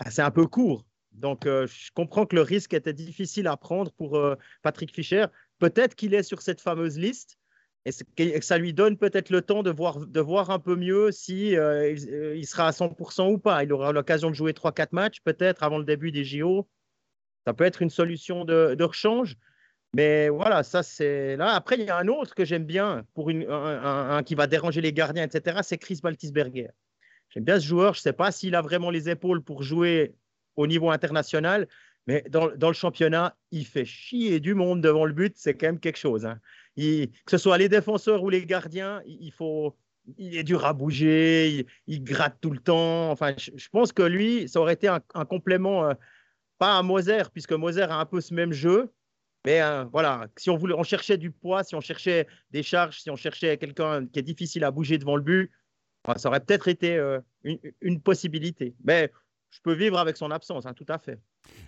[0.00, 0.84] bah, c'est un peu court.
[1.12, 5.26] Donc, euh, je comprends que le risque était difficile à prendre pour euh, Patrick Fischer.
[5.60, 7.38] Peut-être qu'il est sur cette fameuse liste,
[7.84, 7.92] et
[8.40, 11.50] que ça lui donne peut-être le temps de voir, de voir un peu mieux si
[11.50, 13.62] il, sera à 100% ou pas.
[13.62, 16.66] Il aura l'occasion de jouer 3-4 matchs peut-être avant le début des JO.
[17.46, 19.36] Ça peut être une solution de rechange.
[19.94, 21.54] Mais voilà, ça c'est là.
[21.54, 24.80] Après, il y a un autre que j'aime bien pour une, un, qui va déranger
[24.80, 25.60] les gardiens, etc.
[25.62, 26.70] C'est Chris Baltisberger.
[27.30, 27.94] J'aime bien ce joueur.
[27.94, 30.14] Je ne sais pas s'il a vraiment les épaules pour jouer
[30.56, 31.68] au niveau international,
[32.06, 35.34] mais dans, dans le championnat, il fait chier du monde devant le but.
[35.36, 36.26] C'est quand même quelque chose.
[36.26, 36.40] hein.
[36.76, 39.76] Il- que ce soit les défenseurs ou les gardiens, il faut,
[40.18, 43.10] il est dur à bouger, il, gratte tout le temps.
[43.12, 45.94] Enfin, je, je pense que lui, ça aurait été un, un complément, euh,
[46.58, 48.92] pas à Moser, puisque Moser a un peu ce même jeu.
[49.44, 53.00] Mais euh, voilà, si on, voulait, on cherchait du poids, si on cherchait des charges,
[53.00, 55.50] si on cherchait quelqu'un qui est difficile à bouger devant le but,
[56.04, 57.20] bah, ça aurait peut-être été euh,
[57.82, 58.74] une, possibilité.
[58.84, 59.12] Mais
[59.50, 61.18] je peux vivre avec son absence, hein, tout à fait.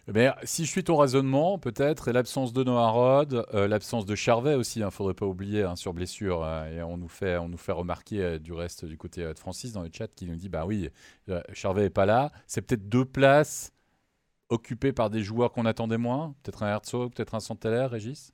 [0.07, 4.15] Mais si je suis ton raisonnement, peut-être, et l'absence de Noah Rod, euh, l'absence de
[4.15, 7.51] Charvet aussi, il ne faudrait pas oublier, hein, sur blessure, et on nous fait, on
[7.51, 10.49] nous fait remarquer du reste du côté de Francis dans le chat qui nous dit,
[10.49, 10.89] bah oui,
[11.53, 13.76] Charvet n'est pas là, c'est peut-être deux places
[14.49, 18.33] occupées par des joueurs qu'on attendait moins, peut-être un Herzog, peut-être un Santeller, Régis?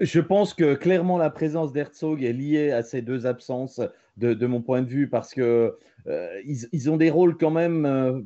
[0.00, 3.80] Je pense que clairement la présence d'Herzog est liée à ces deux absences
[4.16, 6.42] de, mon point de vue parce que euh,
[6.88, 8.20] ont des rôles quand même, euh,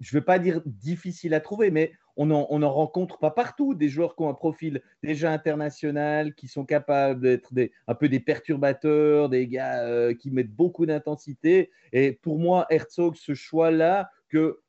[0.00, 3.74] je ne veux pas dire difficiles à trouver, mais on n'en en rencontre pas partout
[3.74, 7.52] des joueurs qui ont un profil déjà international, qui sont capables d'être
[7.86, 11.70] un peu des perturbateurs, des gars euh, qui mettent beaucoup d'intensité.
[11.92, 14.61] Et pour moi, Herzog, ce choix-là, que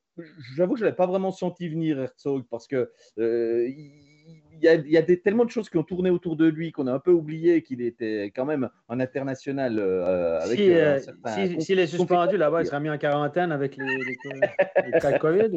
[0.55, 4.67] j'avoue que je ne l'avais pas vraiment senti venir, Herzog, parce que euh, il y
[4.67, 6.87] a, il y a des- tellement de choses qui ont tourné autour de lui qu'on
[6.87, 10.99] a un peu oublié qu'il était quand même un international euh, avec Si, euh, euh,
[11.25, 14.17] un si- con- S'il est suspendu là-bas, il sera mis en quarantaine avec les, les,
[14.85, 15.49] les cas de COVID.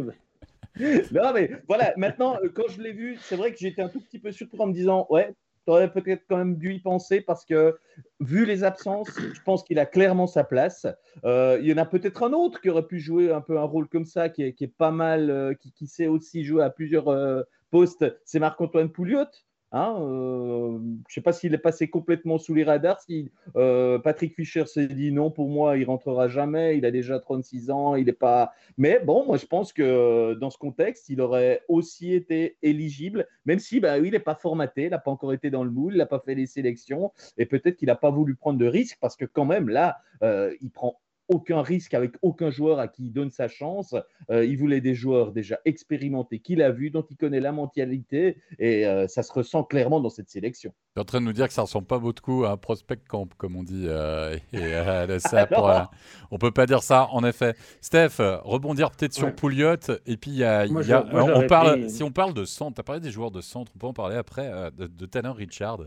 [1.12, 4.00] Non, mais voilà, maintenant, euh, quand je l'ai vu, c'est vrai que j'étais un tout
[4.00, 5.32] petit peu surpris en me disant, ouais,
[5.66, 7.76] tu aurais peut-être quand même dû y penser parce que,
[8.20, 10.86] vu les absences, je pense qu'il a clairement sa place.
[11.24, 13.64] Euh, il y en a peut-être un autre qui aurait pu jouer un peu un
[13.64, 17.08] rôle comme ça, qui est, pas mal, euh, qui, qui sait aussi jouer à plusieurs
[17.08, 18.04] euh, postes.
[18.24, 19.26] C'est Marc-Antoine Pouliot.
[19.72, 23.00] Hein, euh, je ne sais pas s'il est passé complètement sous les radars.
[23.00, 26.78] Si euh, Patrick Fischer s'est dit non, pour moi, il rentrera jamais.
[26.78, 27.96] Il a déjà 36 ans.
[27.96, 28.52] Il n'est pas.
[28.78, 33.26] Mais bon, moi, je pense que euh, dans ce contexte, il aurait aussi été éligible,
[33.44, 35.94] même si, bah il n'est pas formaté, il n'a pas encore été dans le moule,
[35.94, 38.98] il n'a pas fait les sélections, et peut-être qu'il n'a pas voulu prendre de risques
[39.00, 43.12] parce que quand même, là, il prend aucun risque avec aucun joueur à qui il
[43.12, 43.94] donne sa chance.
[44.30, 48.36] Euh, il voulait des joueurs déjà expérimentés, qu'il a vus, dont il connaît la mentalité,
[48.58, 50.72] et euh, ça se ressent clairement dans cette sélection.
[50.94, 53.00] Tu es en train de nous dire que ça ressemble pas beaucoup à un prospect
[53.08, 53.84] camp, comme on dit.
[53.86, 55.82] euh, et, euh, ça, pour, euh,
[56.30, 57.54] on peut pas dire ça, en effet.
[57.80, 59.32] Steph, rebondir peut-être sur Ouais.
[59.32, 59.74] Pouliot.
[60.06, 62.10] Et puis, il y a, Moi, il y a- moi, on parle, pris- si on
[62.10, 64.48] parle de centre, tu as parlé des joueurs de centre, on peut en parler après,
[64.50, 65.78] euh, de, de Tanner Richard.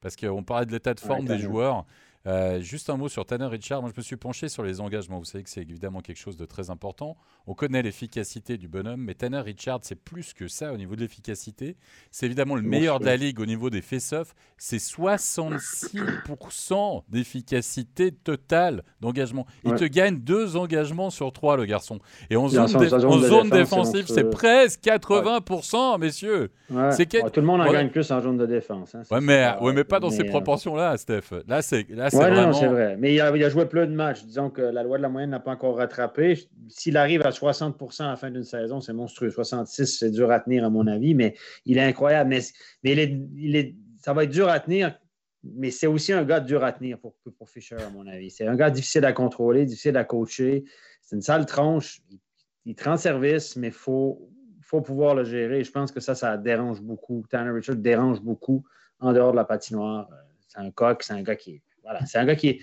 [0.00, 1.84] Parce qu'on parlait de l'état de Ouais, forme des joueurs.
[2.26, 3.82] Euh, juste un mot sur Tanner Richard.
[3.82, 5.18] Moi, je me suis penché sur les engagements.
[5.18, 7.16] Vous savez que c'est évidemment quelque chose de très important.
[7.48, 11.00] On connaît l'efficacité du bonhomme, mais Tanner Richard, c'est plus que ça au niveau de
[11.00, 11.76] l'efficacité.
[12.12, 14.34] C'est évidemment le meilleur de la ligue au niveau des face-off.
[14.56, 19.46] C'est 66% d'efficacité totale d'engagement.
[19.64, 19.78] Il Ouais.
[19.78, 21.98] te gagne deux engagements sur trois, le garçon.
[22.30, 26.50] Et en zone, dé- en défensive, c'est presque 80%, messieurs.
[26.70, 26.92] Ouais.
[26.92, 28.94] C'est quel- Ouais, tout le monde en gagne plus en zone de défense.
[28.94, 31.32] hein, ça, mais, pas- ouais, mais dans ces euh, proportions-là, Steph.
[31.46, 32.52] Là, c'est là, c'est Ouais, non, vraiment.
[32.52, 32.96] non, c'est vrai.
[32.98, 34.24] Mais il a, il a joué plein de matchs.
[34.24, 36.38] Disons que la loi de la moyenne n'a pas encore rattrapé.
[36.68, 39.30] S'il arrive à 60% à la fin d'une saison, c'est monstrueux.
[39.30, 42.30] 66%, c'est dur à tenir, à mon avis, mais il est incroyable.
[42.30, 42.40] Mais,
[42.84, 44.98] mais il est, il est, ça va être dur à tenir,
[45.42, 48.30] mais c'est aussi un gars dur à tenir pour, pour Fischer, à mon avis.
[48.30, 50.64] C'est un gars difficile à contrôler, difficile à coacher.
[51.00, 52.00] C'est une sale tronche.
[52.10, 52.18] Il,
[52.64, 55.64] il te rend service, mais il faut, faut pouvoir le gérer.
[55.64, 57.24] Je pense que ça, ça dérange beaucoup.
[57.28, 58.64] Tanner Richard dérange beaucoup
[59.00, 60.08] en dehors de la patinoire.
[60.12, 61.62] Euh, c'est un coq, c'est un gars qui est.
[61.82, 62.60] Voilà, c'est un gars qui est.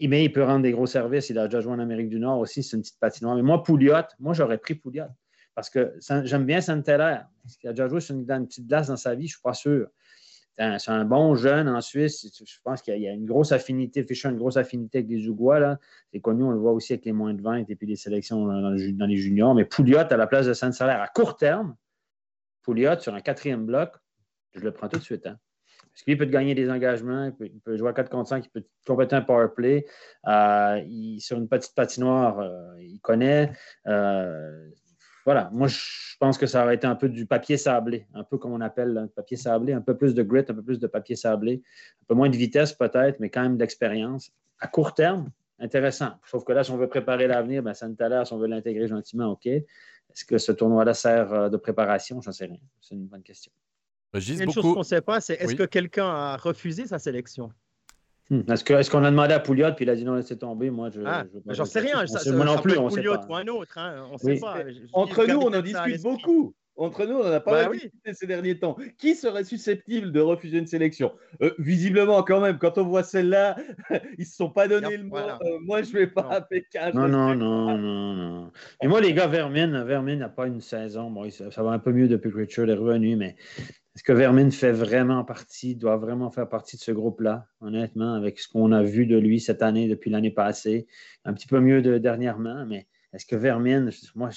[0.00, 1.30] Mais il peut rendre des gros services.
[1.30, 2.62] Il a déjà joué en Amérique du Nord aussi.
[2.62, 3.34] C'est une petite patinoire.
[3.34, 5.06] Mais moi, Pouliot, moi, j'aurais pris Pouliot.
[5.54, 7.20] Parce que j'aime bien Saint-Teller.
[7.62, 9.42] Il a déjà joué sur une, une, petite glace dans sa vie, je ne suis
[9.42, 9.88] pas sûr.
[10.58, 12.26] C'est un, bon jeune en Suisse.
[12.44, 15.28] Je pense qu'il y a une grosse affinité, Fischer a une grosse affinité avec les
[15.28, 15.78] Ougois.
[16.12, 18.46] C'est connu, on le voit aussi avec les moins de 20 et puis les sélections
[18.46, 19.54] dans, les juniors.
[19.54, 21.76] Mais Pouliot à la place de Saint-Salaire à court terme,
[22.62, 23.94] Pouliot sur un quatrième bloc,
[24.54, 25.26] je le prends tout de suite.
[25.26, 25.38] Hein.
[25.96, 28.62] Parce qu'il peut gagner des engagements, il peut, jouer à 4 contre 5, il peut
[28.86, 29.86] compléter un power play.
[30.28, 30.82] Euh,
[31.18, 33.50] sur une petite patinoire, euh, il connaît.
[33.86, 34.68] Euh,
[35.24, 35.78] voilà, moi, je
[36.20, 38.92] pense que ça aurait été un peu du papier sablé, un peu comme on appelle
[38.92, 41.62] le papier sablé, un peu plus de grit, un peu plus de papier sablé,
[42.02, 44.30] un peu moins de vitesse peut-être, mais quand même d'expérience.
[44.60, 45.30] À court terme,
[45.60, 46.10] intéressant.
[46.26, 49.28] Sauf que là, si on veut préparer l'avenir, ben, Saint-Alain, si on veut l'intégrer gentiment,
[49.28, 49.46] OK.
[49.46, 52.20] Est-ce que ce tournoi-là sert de préparation?
[52.20, 52.60] J'en sais rien.
[52.82, 53.50] C'est une bonne question.
[54.14, 57.50] Une chose qu'on ne sait pas, c'est est-ce que quelqu'un a refusé sa sélection?
[58.28, 58.40] Hmm.
[58.50, 61.00] Est-ce qu'on a demandé à Pouliot puis il a dit non, laissez tomber Moi, je.
[61.06, 62.04] Ah, j'en sais rien.
[62.32, 63.78] moi non plus, on Pouliot ou un autre.
[63.78, 64.58] Hein, on sait pas.
[64.92, 66.54] Entre nous, on en discute beaucoup.
[66.78, 68.76] Entre nous, on n'a pas bah discuté ces derniers temps.
[68.98, 71.12] Qui serait susceptible de refuser une sélection?
[71.40, 73.56] Euh, Visiblement, quand même, quand on voit celle-là,
[73.90, 75.16] ils ne se sont pas donné le mot.
[75.16, 78.52] Euh, moi, je ne vais pas appeler Non, non, non, non, non.
[78.82, 81.10] Et moi, les gars, Vermin, Vermin n'a pas une saison.
[81.10, 83.36] Bon, ça, va un peu mieux depuis que Richard est revenu, mais
[83.96, 88.38] est-ce que Vermin fait vraiment partie, doit vraiment faire partie de ce groupe-là, honnêtement, avec
[88.38, 90.86] ce qu'on a vu de lui cette année, depuis l'année passée?
[91.24, 94.28] Un petit peu mieux de dernièrement, mais est-ce que Vermin, moi,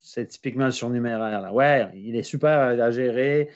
[0.00, 1.42] c'est typiquement le surnuméraire.
[1.42, 1.52] Là.
[1.52, 3.50] Ouais, il est super à gérer,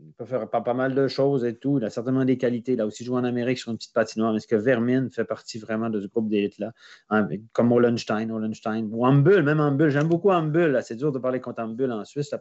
[0.00, 1.78] il peut faire pas, mal de choses et tout.
[1.78, 2.72] Il a certainement des qualités.
[2.72, 4.34] Il a aussi joué en Amérique sur une petite patinoire.
[4.36, 6.72] Est-ce que Vermin fait partie vraiment de ce groupe d'élite-là?
[7.10, 9.90] Hein, comme Olenstein, Olenstein, ou Ambul, même Ambul.
[9.90, 10.78] J'aime beaucoup Ambul.
[10.82, 12.34] C'est dur de parler contre Ambul en Suisse.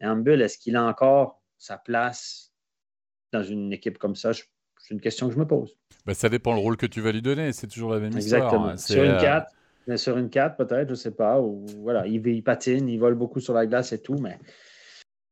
[0.00, 2.52] Mais Ambul, est-ce qu'il a encore sa place
[3.32, 4.32] dans une équipe comme ça?
[4.32, 5.76] C'est une question que je me pose.
[6.06, 7.52] Ben, ça dépend le rôle que tu vas lui donner.
[7.52, 8.74] C'est toujours la même Exactement.
[8.74, 8.78] histoire.
[8.78, 9.52] Sur une 4,
[9.88, 11.40] euh, sur une 4 peut-être, je ne sais pas.
[11.40, 14.38] Ou, voilà, il, il patine, il vole beaucoup sur la glace et tout, mais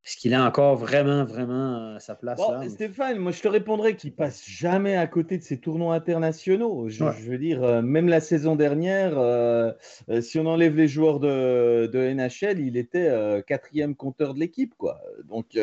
[0.07, 4.14] est-ce qu'il a encore vraiment, vraiment sa place là Stéphane, moi je te répondrais qu'il
[4.14, 6.88] passe jamais à côté de ces tournois internationaux.
[6.88, 9.73] Je, veux dire, euh, même la saison dernière, euh,
[10.09, 14.75] euh, si on enlève les joueurs de, de NHL, il était quatrième compteur de l'équipe.
[14.79, 15.01] quoi.
[15.25, 15.59] Donc,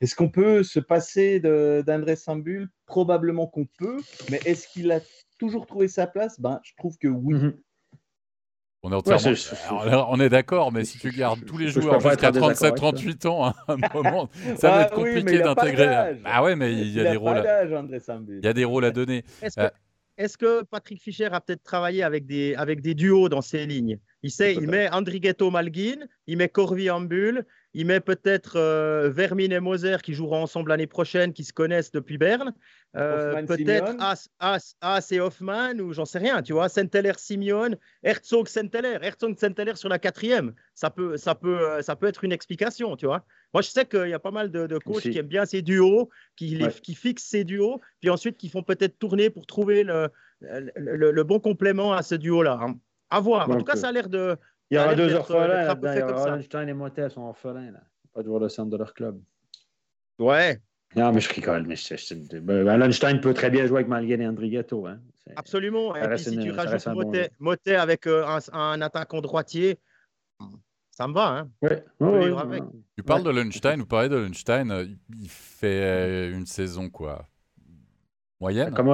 [0.00, 4.98] est-ce qu'on peut se passer d'André Sambul Probablement qu'on peut, mais est-ce qu'il a
[5.38, 6.40] toujours trouvé sa place?
[6.40, 7.34] Ben, Je trouve que oui.
[7.34, 7.54] Mm-hmm.
[8.84, 13.46] On est, on est d'accord, mais si tu gardes tous les joueurs jusqu'à 37-38 ans,
[13.46, 16.16] à un moment, ça va être compliqué d'intégrer.
[16.24, 17.38] Ah ouais, mais il y a, des rôles.
[17.38, 17.64] À...
[17.64, 19.24] Il y a des rôles à donner.
[20.18, 23.66] Est-ce que, euh, Patrick Fischer a peut-être travaillé avec des, avec des duos dans ses
[23.66, 23.98] lignes?
[24.22, 29.50] Il sait, il met Andrighetto Malguin, il met Corvi Ambul, il met peut-être euh, Vermin
[29.50, 32.54] et Moser qui joueront ensemble l'année prochaine, qui se connaissent depuis Berne.
[32.96, 36.68] Euh, peut-être As, As, As, et Hoffman, ou j'en sais rien, tu vois.
[36.68, 39.02] Saint-Heller, Simeone, Herzog, Saint-Heller.
[39.02, 40.54] Herzog, Saint-Heller sur la quatrième.
[40.74, 43.24] Ça peut, ça, peut, euh, ça peut être une explication, tu vois.
[43.52, 45.62] Moi, je sais qu'il y a pas mal de, de coachs qui aiment bien ces
[45.62, 50.08] duos, qui, qui fixent ces duos, puis ensuite qui font peut-être tourner pour trouver le,
[50.40, 52.58] le, le, bon complément à ce duo-là.
[52.62, 52.78] Hein.
[53.10, 53.48] À voir.
[53.48, 54.36] en tout cas, ça a l'air de,
[54.70, 56.34] il y aura deux orphelins là-dedans.
[56.34, 57.70] Einstein et Motet sont orphelins.
[57.70, 57.80] Là.
[58.12, 59.20] Pas de jouer le centre de leur club.
[60.18, 60.60] Ouais.
[60.96, 61.66] Non, mais je rigole.
[61.66, 61.76] Mais
[62.40, 64.86] ben, peut très bien jouer avec Malguin et Andrighetto.
[64.86, 65.00] Hein.
[65.36, 65.94] Absolument.
[65.94, 69.78] Et puis, si tu rajoutes Motet, Motet, avec euh, un, un, attaquant droitier,
[70.90, 71.28] ça me va.
[71.28, 71.50] Hein.
[71.62, 71.84] Ouais.
[72.00, 72.60] Ouais,
[72.96, 74.86] tu parles de Lunstein, vous parlez de Lunstein, euh,
[75.20, 77.26] il fait euh, une saison quoi
[78.40, 78.72] Moyenne.
[78.72, 78.86] Comme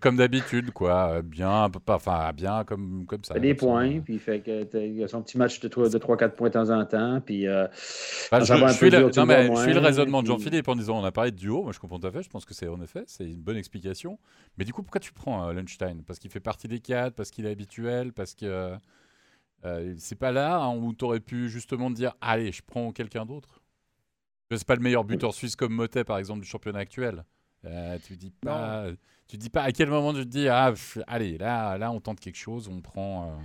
[0.00, 1.22] comme d'habitude, quoi.
[1.22, 3.32] Bien, enfin, bien comme, comme ça.
[3.34, 6.48] Fait des points, puis il fait que il a son petit match de 3-4 points
[6.48, 7.20] de temps en temps.
[7.22, 7.66] Puis, euh,
[8.30, 11.04] bah, je, suis le, non, mais je suis le raisonnement de Jean-Philippe en disant on
[11.04, 11.62] a parlé de duo.
[11.62, 12.22] Moi, je comprends tout à fait.
[12.22, 14.18] Je pense que c'est en effet, c'est une bonne explication.
[14.58, 17.30] Mais du coup, pourquoi tu prends euh, Lunstein Parce qu'il fait partie des quatre, parce
[17.30, 18.76] qu'il est habituel, parce que
[19.64, 23.24] euh, c'est pas là hein, où tu aurais pu justement dire allez, je prends quelqu'un
[23.24, 23.62] d'autre?
[24.50, 27.24] C'est pas le meilleur buteur suisse comme Motet, par exemple, du championnat actuel.
[27.66, 28.86] Euh, tu dis pas,
[29.26, 30.72] tu dis pas à quel moment tu te dis ah
[31.06, 33.24] allez là là on tente quelque chose, on prend.
[33.24, 33.42] Euh,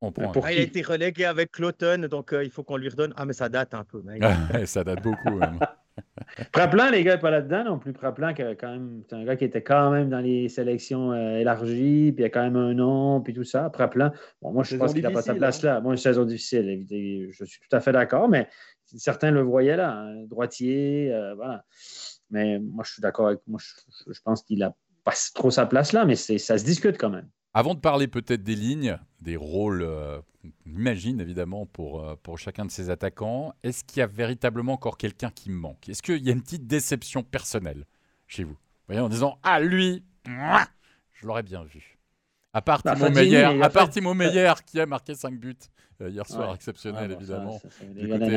[0.00, 2.88] on prend ah, il a été relégué avec Cloton, donc euh, il faut qu'on lui
[2.88, 3.14] redonne.
[3.16, 4.02] Ah mais ça date un peu.
[4.02, 4.22] Mec.
[4.66, 5.36] ça date beaucoup.
[5.38, 5.58] Même.
[6.52, 7.92] Praplin, les gars, pas là-dedans non plus.
[7.92, 12.24] Praplin, quand même, c'est un gars qui était quand même dans les sélections élargies, puis
[12.24, 13.68] il a quand même un nom, puis tout ça.
[13.70, 15.74] Praplin, bon, moi je pense qu'il n'a pas sa place hein.
[15.74, 15.80] là.
[15.80, 18.48] Moi, une saison difficile, je suis tout à fait d'accord, mais
[18.86, 20.24] certains le voyaient là, hein.
[20.26, 21.64] droitier, voilà.
[22.32, 23.60] Mais moi, je suis d'accord avec moi.
[23.60, 27.28] Je, pense qu'il a pas trop sa place là, mais ça se discute quand même.
[27.54, 30.18] Avant de parler peut-être des lignes, des rôles, euh,
[30.66, 33.52] on imagine évidemment, pour, euh, pour chacun de ces attaquants.
[33.62, 35.88] Est-ce qu'il y a véritablement encore quelqu'un qui me manque?
[35.88, 37.84] Est-ce qu'il y a une petite déception personnelle
[38.26, 38.52] chez vous?
[38.54, 40.66] Vous voyez, en disant Ah, lui, mouah,
[41.12, 41.98] je l'aurais bien vu.
[42.54, 45.54] À part Bah, Timo Meyer, à part Timo Meyer qui a marqué 5 buts
[46.08, 46.54] hier soir, Ouais.
[46.54, 47.58] exceptionnel bon, ça, évidemment.
[47.58, 48.30] ça, ça, Du côté, du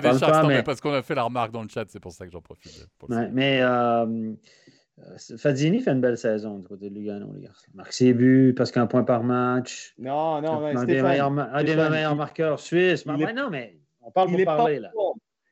[0.00, 2.12] des Sharks, mais mais- parce qu'on a fait la remarque dans le chat, c'est pour
[2.12, 2.86] ça que j'en profite.
[3.08, 7.52] Ouais, mais euh, euh, Fadzini fait une belle saison du côté de Lugano, les gars.
[7.72, 9.94] Il marque ses buts, parce qu'un point par match.
[9.98, 13.04] Non, non, mais un, des meilleurs, un des Stéphane, meilleurs il- marqueurs suisses.
[13.06, 14.90] il est- ouais, non, mais on parle il pour pas parler, là.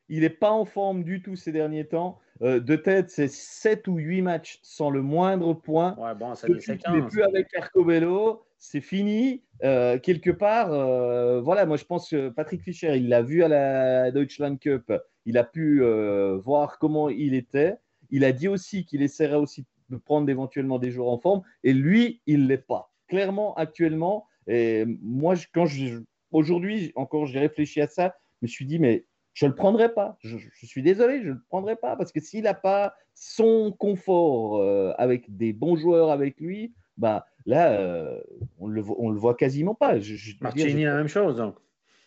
[0.09, 2.19] Il n'est pas en forme du tout ces derniers temps.
[2.41, 5.97] Euh, de tête, c'est 7 ou 8 matchs sans le moindre point.
[5.97, 7.11] Ouais, bon, ça Depuis qu'il n'est séquences.
[7.11, 9.43] plus avec Arcobello, c'est fini.
[9.63, 13.47] Euh, quelque part, euh, voilà, moi je pense que Patrick Fischer, il l'a vu à
[13.47, 14.91] la Deutschland Cup,
[15.25, 17.75] il a pu euh, voir comment il était.
[18.09, 21.73] Il a dit aussi qu'il essaierait aussi de prendre éventuellement des joueurs en forme, et
[21.73, 22.91] lui, il ne l'est pas.
[23.07, 25.99] Clairement, actuellement, et moi, quand je,
[26.31, 29.93] aujourd'hui, encore, j'ai réfléchi à ça, je me suis dit, mais je ne le prendrai
[29.93, 30.17] pas.
[30.21, 34.61] Je, suis désolé, je ne le prendrai pas, parce que s'il n'a pas son confort
[34.97, 38.19] avec des bons joueurs avec lui, bah, là, euh,
[38.59, 39.97] on le, on le voit quasiment pas.
[39.99, 41.55] Je, je- Martini, la même chose, donc.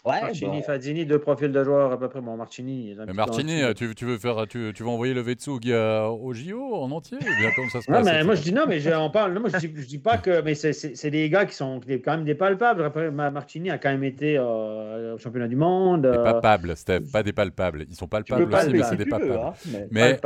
[0.02, 2.22] Ouais, Martini, bah, Fadzini, deux profils de joueurs à peu près.
[2.22, 2.96] Bon, Martini.
[3.06, 6.74] Mais Martini, tu, tu veux faire, tu, tu vas envoyer le Vetsug euh, au JO
[6.74, 8.06] en entier ou bien ça se Non, passe?
[8.06, 9.34] mais moi je dis non, mais je, on parle.
[9.34, 10.40] non, moi, je, dis, je dis pas que.
[10.40, 12.82] Mais c'est- des gars qui sont quand même des palpables.
[12.82, 16.00] Après, Martini a quand même été euh, au championnat du monde.
[16.00, 17.84] Des euh, palpables, Steph, pas des palpables.
[17.86, 19.38] Ils sont palpables aussi, palper mais si c'est des veux, palpables.
[19.38, 19.52] hein,
[19.90, 20.18] mais-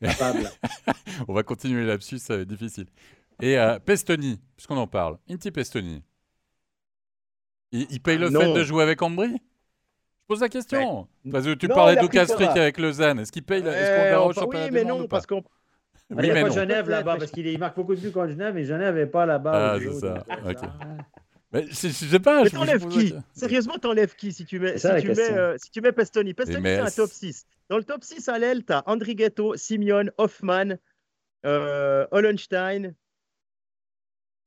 [1.28, 2.86] on va continuer là-dessus, ça va être difficile.
[3.40, 6.02] Et euh, Pestoni, puisqu'on en parle, Inti Pestoni,
[7.72, 8.40] il, il paye le Non.
[8.40, 9.32] fait de jouer avec Ambry?
[9.32, 11.08] Je pose la question.
[11.30, 11.94] Parce que tu Non, parlais
[12.26, 12.50] Fora.
[12.52, 13.20] avec Lausanne.
[13.20, 15.26] Est-ce qu'il paye la- Est-ce qu'on Euh, verra au on- championnat oui, mais non, parce
[15.26, 15.42] qu'on Oui,
[16.10, 16.54] il n'y mais a pas non.
[16.54, 19.06] Genève là-bas mais- parce qu'il il marque beaucoup de buts contre Genève et Genève n'est
[19.06, 19.72] pas là-bas.
[19.74, 20.24] Ah, c'est ça.
[20.46, 20.56] Ok.
[20.62, 20.96] ah.
[21.52, 22.42] Mais je, je sais pas.
[22.44, 23.22] Mais t'enlèves qui question.
[23.32, 26.34] Sérieusement, t'enlèves qui si tu mets, si tu mets, euh, si tu mets Pestoni?
[26.34, 27.46] Pestoni, Mais c'est un top 6.
[27.70, 30.76] Dans le top 6 à l'aile, tu as Andrighetto, Simeon, Hoffman,
[31.46, 32.94] euh, Hollenstein.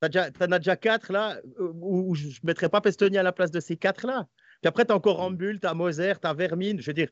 [0.10, 3.24] Tu en as déjà 4 là, euh, où, où je ne mettrais pas Pestoni à
[3.24, 4.28] la place de ces 4 là.
[4.62, 6.80] Puis après, tu as encore Rambul, tu as Moser, tu as Vermine.
[6.80, 7.10] Je veux dire,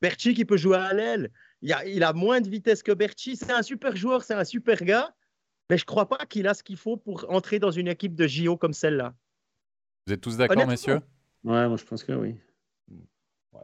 [0.00, 1.30] Berchi qui peut jouer à l'aile.
[1.62, 3.36] Il a, il a moins de vitesse que Berchi.
[3.36, 5.14] C'est un super joueur, c'est un super gars.
[5.70, 8.14] Mais je ne crois pas qu'il a ce qu'il faut pour entrer dans une équipe
[8.14, 9.14] de JO comme celle-là.
[10.06, 11.00] Vous êtes tous d'accord, messieurs?
[11.44, 12.36] Ouais, moi je pense que oui.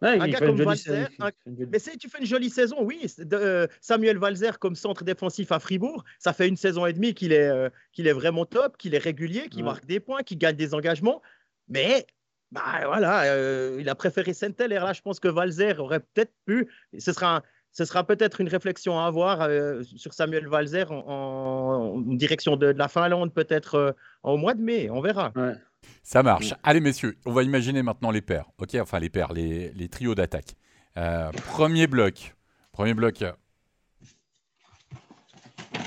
[0.02, 0.18] Ouais.
[0.20, 1.30] Un gars comme un-
[1.70, 3.06] Mais si tu fais une jolie saison, oui.
[3.18, 7.14] de- euh, Samuel Valzer comme centre défensif à Fribourg, ça fait une saison et demie
[7.14, 9.66] qu'il est, euh, qu'il est vraiment top, qu'il est régulier, qu'il Ouais.
[9.70, 11.22] marque des points, qu'il gagne des engagements.
[11.68, 12.06] Mais
[12.52, 14.84] bah, voilà, euh, il a préféré Saint-Hilaire.
[14.84, 16.68] Là, je pense que Valzer aurait peut-être pu.
[16.98, 20.98] Ce sera, un- ce sera peut-être une réflexion à avoir euh, sur Samuel Valzer en,
[20.98, 24.88] en- en direction de, de la Finlande, peut-être au mois de mai.
[24.90, 25.32] On verra.
[25.34, 25.54] Ouais.
[26.02, 26.52] Ça marche.
[26.52, 26.56] Mm.
[26.62, 28.46] Allez, messieurs, on va imaginer maintenant les paires.
[28.58, 30.54] Ok, enfin les paires, les, les trios d'attaque.
[30.96, 32.34] Euh, premier bloc.
[32.72, 33.24] Premier bloc.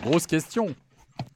[0.03, 0.73] Grosse question.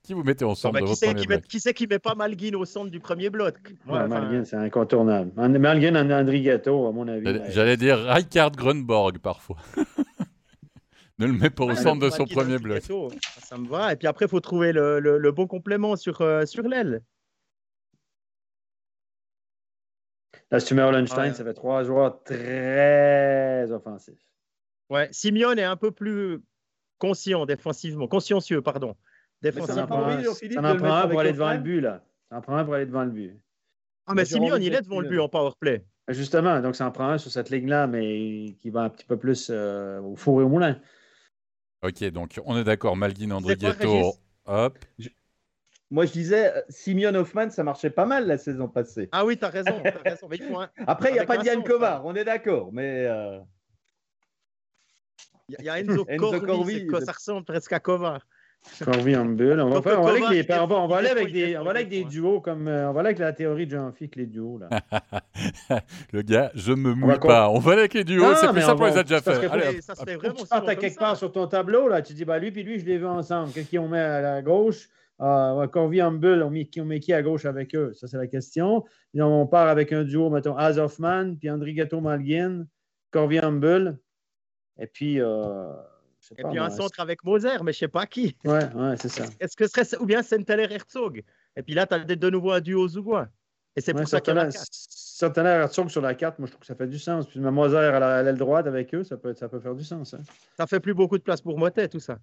[0.03, 1.73] Qui vous mettez Bon, ensemble bah, de qui votre premier qui, met, bloc qui c'est
[1.73, 3.55] qui met pas Malguin au centre du premier bloc?
[3.87, 5.31] Ouais, Malguin, c'est incontournable.
[5.35, 7.39] Malguin, and- André Gatto, à mon avis.
[7.49, 9.57] J'allais- dire Rijkaard Grunborg parfois.
[11.19, 12.81] ne le mets pas au centre de son premier bloc.
[13.43, 13.93] Ça me va.
[13.93, 17.01] Et puis après, il faut trouver le, le- le bon complément sur, euh, sur l'aile.
[20.59, 21.33] Tu mets Hollenstein, Ouais.
[21.33, 24.19] ça fait trois joueurs très offensifs.
[24.89, 25.07] Ouais.
[25.11, 26.41] Simeone est un peu plus
[26.97, 28.93] conscient défensivement, consciencieux, pardon.
[28.93, 29.81] Ça Défensivement.
[29.83, 32.03] en prend envie, un, Philippe, ça en prend un pour aller devant le but, là.
[32.29, 33.39] Ça en prend un pour aller devant le but.
[34.07, 35.85] Ah, mais Simeone, il est devant le but en powerplay.
[36.09, 39.17] Justement, donc ça en prend un sur cette ligne-là, mais qui va un petit peu
[39.17, 40.77] plus euh, au four et au moulin.
[41.83, 42.97] Ok, donc on est d'accord.
[42.97, 44.13] Malguin, André Ghetto.
[44.45, 44.77] Hop.
[45.91, 49.09] Moi, je disais, euh, Simeon Hoffman, ça marchait pas mal la saison passée.
[49.11, 49.73] Ah oui, tu as raison.
[49.83, 50.27] t'as raison.
[50.29, 53.05] Mais il faut un- Après, il n'y a pas Diane Kovar, on est d'accord, mais
[53.07, 53.39] euh,
[55.49, 57.79] Il y a- il y a Enzo, Enzo Corvi, Corvi, quoi, ça ressemble presque à
[57.81, 58.25] Kovar.
[58.85, 59.59] Corvi en bulle.
[59.59, 61.71] On va, faire, on va aller avec, des, on va, aller avec des, on va
[61.71, 64.59] aller avec duos comme, euh, on va aller avec la théorie de Jean-Philippe, les duos
[64.59, 64.69] là.
[66.13, 67.49] Le gars, je me mouille pas.
[67.49, 68.23] On va aller avec les duos.
[68.35, 69.45] C'est mais plus simple, on les a déjà fait.
[69.47, 72.01] Allez, ça se fait Faut vraiment tu partes à quelque part sur ton tableau, là,
[72.03, 73.51] tu dis, bah, lui puis lui, je les veux ensemble.
[73.51, 74.87] Qu'est-ce qu'on met à la gauche?
[75.21, 77.93] Euh, Corvi en bulle, on met, qui- on met qui à gauche avec eux?
[77.93, 78.83] Ça, c'est la question.
[79.13, 82.65] Et on part avec un duo, mettons, Az Hoffman, puis André Gatto-Malguin,
[83.11, 83.99] Corvi en bulle.
[84.79, 85.73] Et puis, euh,
[86.37, 88.35] Et pas, puis un centre avec Moser, mais je sais pas qui.
[88.45, 89.25] Ouais, ouais, c'est ça.
[89.39, 91.23] Est-ce que ce serait ou bien Saint-Hilaire Herzog
[91.55, 93.27] Et puis là, tu as de nouveau un duo Zougois.
[93.75, 94.67] Et c'est Ouais, pour ça qu'il y en a certainement, quatre.
[94.71, 97.27] certainement, Herzog sur la carte, moi, je trouve que ça fait du sens.
[97.27, 100.13] Puis Moser à l'aile droite avec eux, ça peut, ça peut faire du sens.
[100.15, 100.21] Hein.
[100.57, 102.17] Ça fait plus beaucoup de place pour Motet, tout ça.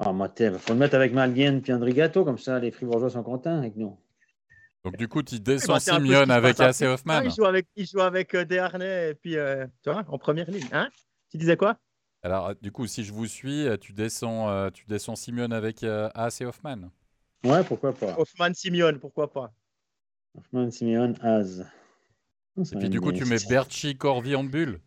[0.00, 3.24] Ah, il faut le mettre avec Malguin puis André Gatto, comme ça, les Fribourgeois sont
[3.24, 3.98] contents avec nous.
[4.84, 7.22] Donc du coup, tu descends bah, Simeone avec AC Hoffman.
[7.24, 10.68] il joue avec, il joue avec euh, et puis euh, tu vois, en première ligne.
[10.70, 10.88] Hein?
[11.30, 11.78] Tu disais quoi?
[12.22, 16.90] Alors du coup, si je vous suis, tu descends, tu descends Simeone avec AC Hoffman.
[17.44, 18.16] Ouais, pourquoi pas.
[18.18, 19.52] Hoffman Simeone, pourquoi pas.
[20.36, 21.66] Hoffman Simeone Az.
[22.56, 24.80] Et puis du coup, tu mets Berchi Corvi en bulle.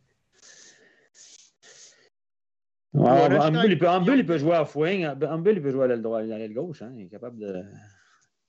[2.94, 3.88] Ouais, un, bulle, il peut,
[4.18, 5.06] il peut jouer à fouing.
[5.06, 6.82] Un bulle, il peut jouer à l'aile droite, à l'aile gauche.
[6.82, 6.92] Hein.
[6.98, 7.64] Il est capable de.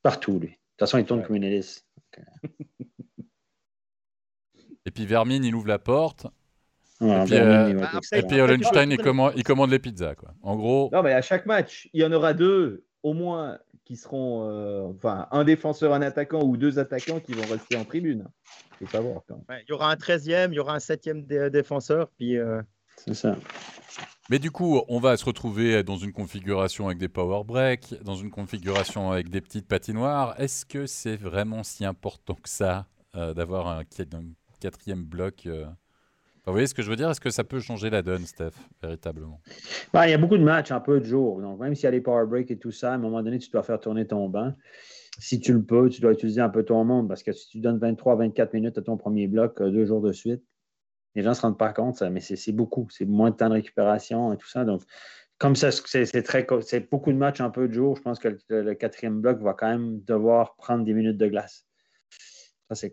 [0.02, 0.48] Partout, lui.
[0.48, 1.86] De toute façon, il tourne comme une hélice.
[4.84, 6.26] Et puis Vermine, il ouvre la porte.
[7.00, 10.16] et puis, euh, il, commande, il commande les pizzas.
[10.16, 10.34] Quoi.
[10.42, 10.90] En gros.
[10.92, 14.48] Non, mais à chaque match, il y en aura deux, au moins, qui seront.
[14.48, 18.26] Euh, enfin, un défenseur, un attaquant ou deux attaquants qui vont rester en tribune.
[18.80, 19.22] Il faut savoir.
[19.50, 22.08] il y aura un 13e, il y aura un 7e défenseur.
[22.16, 22.36] Puis.
[22.36, 22.60] Euh,
[22.96, 23.36] C'est ça.
[24.30, 28.14] Mais du coup, on va se retrouver dans une configuration avec des power breaks, dans
[28.14, 30.34] une configuration avec des petites patinoires.
[30.40, 33.82] Est-ce que c'est vraiment si important que ça euh, d'avoir un,
[34.60, 35.66] quatrième bloc euh?
[36.44, 37.08] Vous voyez ce que je veux dire?
[37.08, 38.50] Est-ce que ça peut changer la donne, Steph,
[38.82, 39.40] véritablement?
[39.92, 41.40] Bah, Il y a beaucoup de matchs un peu de jour.
[41.40, 43.38] Donc, même s'il y a les power breaks et tout ça, à un moment donné,
[43.38, 44.52] tu dois faire tourner ton banc.
[45.18, 47.60] Si tu le peux, tu dois utiliser un peu ton monde parce que si tu
[47.60, 50.42] donnes 23-24 minutes à ton premier bloc euh, deux jours de suite,
[51.14, 52.86] les gens ne se rendent pas compte, ça, mais c'est beaucoup.
[52.90, 54.64] C'est moins de temps de récupération et tout ça.
[54.64, 54.82] Donc,
[55.38, 58.74] comme ça, c'est c'est beaucoup de matchs un peu de jour, je pense que le,
[58.74, 61.66] quatrième bloc va quand même devoir prendre des minutes de glace.
[62.68, 62.92] Ça, c'est.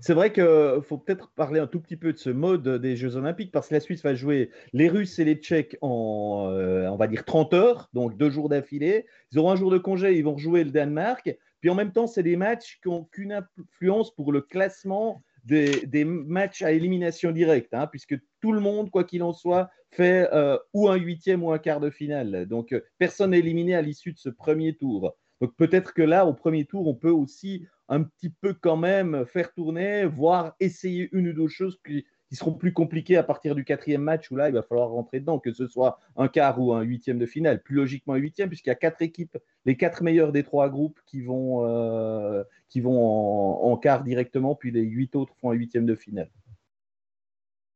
[0.00, 3.16] C'est vrai qu'il faut peut-être parler un tout petit peu de ce mode des Jeux
[3.16, 6.96] Olympiques parce que la Suisse va jouer les Russes et les Tchèques en, euh, on
[6.96, 9.04] va dire, 30 heures, donc deux jours d'affilée.
[9.30, 11.36] Ils auront un jour de congé, ils vont rejouer le Danemark.
[11.60, 16.04] Puis en même temps, c'est des matchs qui n'ont qu'une influence pour le classement des,
[16.04, 20.58] matchs à élimination directe, hein, puisque tout le monde, quoi qu'il en soit, fait euh,
[20.72, 22.46] ou un huitième ou un quart de finale.
[22.46, 25.14] Donc, euh, personne n'est éliminé à l'issue de ce premier tour.
[25.40, 29.26] Donc, peut-être que là, au premier tour, on peut aussi un petit peu quand même
[29.26, 33.54] faire tourner, voire essayer une ou deux choses qui, qui seront plus compliqués à partir
[33.54, 36.58] du quatrième match où là, il va falloir rentrer dedans, que ce soit un quart
[36.58, 37.62] ou un huitième de finale.
[37.62, 40.98] Plus logiquement un huitième, puisqu'il y a quatre équipes, les quatre meilleurs des trois groupes
[41.04, 45.84] qui vont, euh, qui vont en, quart directement, puis les huit autres font un huitième
[45.84, 46.30] de finale.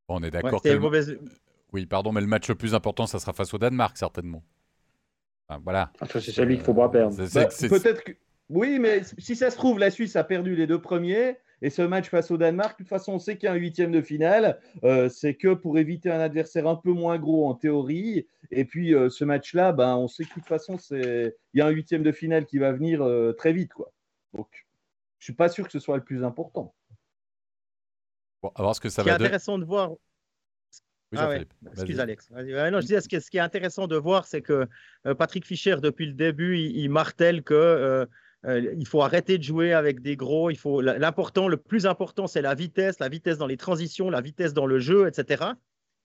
[0.07, 0.59] on est d'accord.
[1.71, 4.41] Oui, pardon, mais le match le plus important, ça sera face au Danemark, certainement.
[5.61, 5.91] voilà.
[5.99, 7.15] Ah, c'est celui qu'il ne faut pas perdre.
[7.15, 8.13] Bah, peut-être que.
[8.49, 11.37] Oui, mais si ça se trouve, la Suisse a perdu les deux premiers.
[11.61, 13.57] Et ce match face au Danemark, de toute façon, on sait qu'il y a un
[13.57, 14.59] huitième de finale.
[14.83, 18.27] Euh, c'est que pour éviter un adversaire un peu moins gros en théorie.
[18.51, 21.65] Et puis euh, ce match-là, ben, on sait que de toute façon, il y a
[21.65, 23.73] un huitième de finale qui va venir euh, très vite.
[23.73, 23.91] Quoi.
[24.33, 24.47] Donc,
[25.19, 26.75] je ne suis pas sûr que ce soit le plus important.
[28.43, 29.09] Bon, à voir ce que ça va.
[29.09, 29.91] C'est intéressant de voir.
[31.13, 31.37] Oui, ah
[31.71, 32.29] Excuse Alex.
[32.29, 34.67] non, je disais, ce, qui est, ce qui est intéressant de voir, c'est que
[35.17, 38.07] Patrick Fischer, depuis le début, il martèle que
[38.47, 40.49] euh, il faut arrêter de jouer avec des gros.
[40.49, 44.21] Il faut l'important, le plus important, c'est la vitesse, la vitesse dans les transitions, la
[44.21, 45.45] vitesse dans le jeu, etc.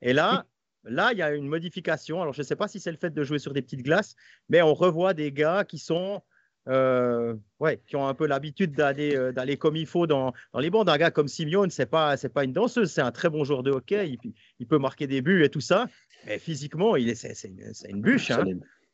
[0.00, 0.46] Et là,
[0.84, 2.20] là, il y a une modification.
[2.20, 4.16] Alors, je ne sais pas si c'est le fait de jouer sur des petites glaces,
[4.48, 6.22] mais on revoit des gars qui sont
[6.68, 10.60] euh, ouais, qui ont un peu l'habitude d'aller euh, d'aller comme il faut dans, dans
[10.60, 10.88] les bandes.
[10.88, 13.62] Un gars comme Simeone, c'est pas c'est pas une danseuse, c'est un très bon joueur
[13.62, 14.10] de hockey.
[14.10, 15.86] Il, il, peut marquer des buts et tout ça,
[16.26, 18.30] mais physiquement, il est c'est une, une, bûche.
[18.30, 18.44] Hein.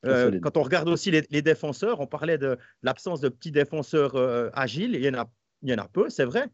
[0.04, 4.50] Euh, quand on regarde aussi les, défenseurs, on parlait de l'absence de petits défenseurs euh,
[4.52, 4.94] agiles.
[4.94, 5.30] Il y, en a,
[5.62, 6.46] il y en a peu, c'est vrai.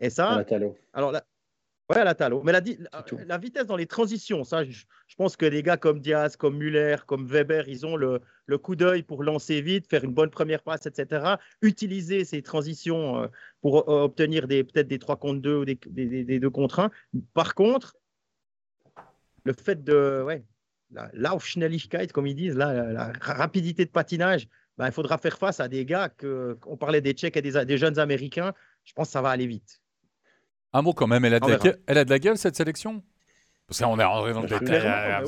[0.00, 0.30] Et ça.
[0.30, 1.24] À la Alors, la,
[1.90, 2.42] ouais, à la talo.
[2.42, 2.60] Mais la,
[3.26, 4.84] la, vitesse dans les transitions, ça, je,
[5.16, 8.74] pense que des gars comme Diaz, comme Muller, comme Weber, ils ont le, le coup
[8.74, 11.36] d'œil pour lancer vite, faire une bonne première passe, etc.
[11.62, 13.26] Utiliser ces transitions euh,
[13.60, 16.90] pour obtenir peut-être des 3 contre 2 ou des, des, des 2 contre 1.
[17.32, 17.96] Par contre,
[19.44, 20.22] le fait de.
[20.26, 20.44] Ouais,
[20.90, 25.68] la Laufschnelligkeit, comme ils disent, la, rapidité de patinage, ben, il faudra faire face à
[25.68, 28.52] des gars que, on parlait des Tchèques et des, jeunes Américains.
[28.84, 29.80] Je pense que ça va aller vite.
[30.72, 32.56] Un mot quand même, elle a, de la, gueule, elle a de la gueule cette
[32.56, 33.02] sélection?
[33.70, 35.26] Ça, on est rentré dans le détail.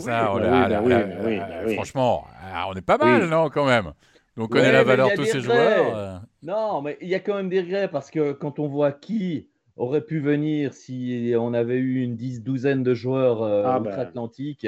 [1.75, 3.93] Franchement, ah, on est pas mal, non, quand même.
[4.37, 5.97] Donc, on connaît la valeur de tous ces joueurs.
[5.97, 6.19] Euh.
[6.43, 9.49] Non, mais il y a quand même des regrets parce que quand on voit qui
[9.77, 13.91] aurait pu venir si on avait eu une dix, douzaine de joueurs euh, ah, ben.
[13.91, 14.67] outre-Atlantique,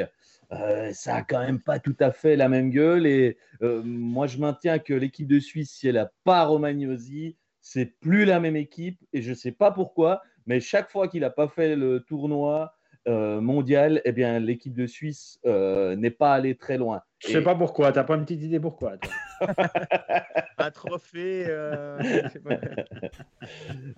[0.53, 3.07] euh, ça a quand même pas tout à fait la même gueule.
[3.07, 7.87] Et euh, moi, je maintiens que l'équipe de Suisse, si elle n'a pas Romagnosi, c'est
[8.01, 8.99] plus la même équipe.
[9.13, 12.75] Et je ne sais pas pourquoi, mais chaque fois qu'il n'a pas fait le tournoi
[13.09, 17.03] euh, mondial, eh bien, l'équipe de Suisse n'est pas allée très loin.
[17.19, 17.93] Je ne sais pas pourquoi.
[17.93, 18.97] Tu n'as pas une petite idée pourquoi
[20.59, 21.47] Un trophée.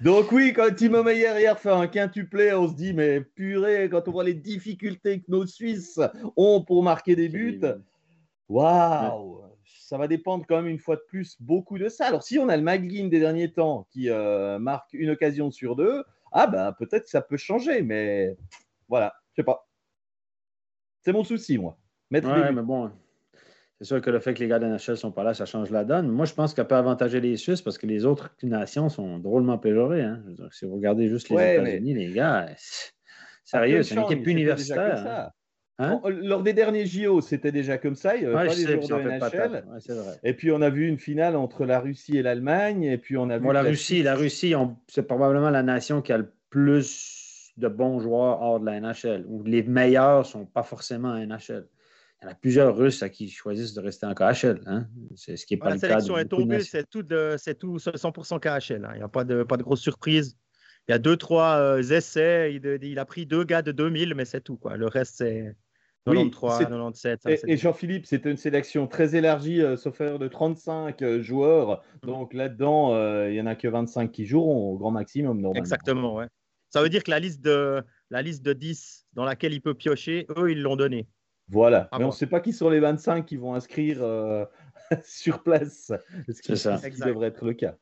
[0.02, 4.08] Donc oui, quand Timo Meyer hier fait un quintuplé, on se dit mais purée, quand
[4.08, 6.00] on voit les difficultés que nos Suisses
[6.36, 7.60] ont pour marquer des buts,
[8.48, 12.06] waouh, ça va dépendre quand même une fois de plus beaucoup de ça.
[12.06, 15.76] Alors, si on a le McGinn des derniers temps qui euh, marque une occasion sur
[15.76, 18.36] deux, ah ben peut-être que ça peut changer, mais
[18.88, 19.68] voilà, je sais pas.
[21.02, 21.78] C'est mon souci, moi.
[22.10, 22.90] Mettre ouais, mais bon,
[23.80, 25.46] c'est sûr que le fait que les gars de NHL ne sont pas là, ça
[25.46, 26.08] change la donne.
[26.08, 29.58] Moi, je pense qu'elle peut avantager les Suisses parce que les autres nations sont drôlement
[29.58, 30.02] péjorées.
[30.02, 30.22] Hein.
[30.52, 32.46] si vous regardez juste les États-Unis, les gars,
[33.44, 35.30] sérieux, c'est une équipe universitaire.
[35.78, 36.00] Hein?
[36.04, 38.14] lors des derniers JO, c'était déjà comme ça.
[38.14, 39.64] Il n'y avait pas des jours de NHL.
[40.22, 42.84] et puis on a vu une finale entre la Russie et l'Allemagne.
[42.84, 44.54] Et puis on a vu la, Russie, la Russie,
[44.86, 49.24] c'est probablement la nation qui a le plus de bons joueurs hors de la NHL.
[49.26, 51.66] Où les meilleurs ne sont pas forcément en NHL.
[52.24, 54.62] Il y en a plusieurs Russes à qui choisissent de rester en KHL.
[54.66, 54.86] Hein?
[55.14, 57.04] C'est ce qui est pas la sélection est tombée, c'est tout,
[57.36, 58.84] c'est tout 100% KHL.
[58.84, 58.90] Hein.
[58.94, 60.36] Il n'y a pas de, pas de grosse surprise.
[60.88, 62.54] Il y a deux, trois euh, essais.
[62.54, 64.56] Il, il, a pris deux gars de 2000, mais c'est tout.
[64.56, 64.76] Quoi.
[64.76, 65.54] Le reste, c'est
[66.06, 67.20] 93, 97.
[67.26, 71.82] Hein, et, Jean-Philippe, c'était une sélection très élargie, euh, sauf erreur de 35 euh, joueurs.
[72.02, 72.06] Mm.
[72.06, 75.40] Donc là-dedans, euh, il n'y en a que 25 qui joueront au grand maximum.
[75.40, 75.58] Normalement.
[75.58, 76.26] Exactement, ouais.
[76.68, 79.74] Ça veut dire que la liste, de, la liste de 10 dans laquelle il peut
[79.74, 81.06] piocher, eux, ils l'ont donné.
[81.48, 81.88] Voilà.
[81.92, 83.98] Ah Mais on ne sait pas qui sont les 25 qui vont inscrire
[85.04, 85.92] sur place.
[86.28, 86.78] C'est ça.
[86.78, 87.76] Ce qui devrait être le cas?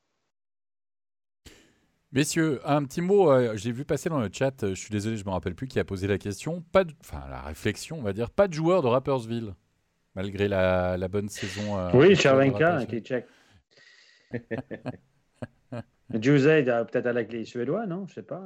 [2.13, 5.17] Messieurs, un petit mot, euh, j'ai vu passer dans le chat, euh, je suis désolé,
[5.17, 8.03] je ne me rappelle plus qui a posé la question, pas enfin la réflexion, on
[8.03, 9.55] va dire, pas de joueur de Rappersville,
[10.15, 11.79] malgré la, la bonne saison.
[11.79, 13.27] Euh, oui, Charvenka qui est tchèque.
[16.21, 18.07] Jose peut-être avec les Suédois, non?
[18.07, 18.43] Je ne sais pas.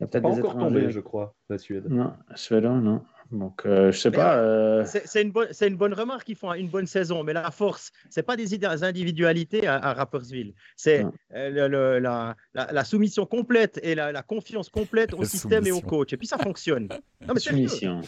[0.00, 1.86] il peut-être pas encore tombé, je crois, la Suède.
[1.88, 3.04] Non, Suédois, non.
[3.32, 4.36] Donc, euh, je sais pas.
[4.36, 7.90] Euh, c'est une, bonne, une bonne remarque qu'ils font une bonne saison, mais la force,
[8.10, 10.54] c'est pas des individualités à, Rappersville.
[10.76, 11.04] C'est
[11.34, 16.12] euh, la, la, soumission complète et la, confiance complète au système et au coach.
[16.12, 16.88] Et puis ça fonctionne.
[17.26, 18.00] Non, mais soumission.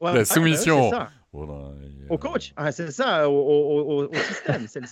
[0.00, 0.90] la soumission.
[1.32, 4.84] au coach, ah, c'est ça, au, système.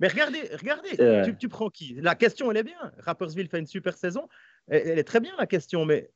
[0.00, 1.94] Mais regardez, regardez tu, tu, prends qui?
[2.00, 2.92] La question, elle est bien.
[2.98, 4.28] Rappersville fait une super saison.
[4.68, 6.10] Elle, est très bien, la question, mais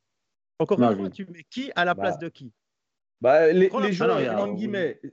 [0.59, 2.27] encore une fois, tu mets qui à la place bah.
[2.27, 2.53] de qui?
[3.21, 4.19] Bah, les, joueurs,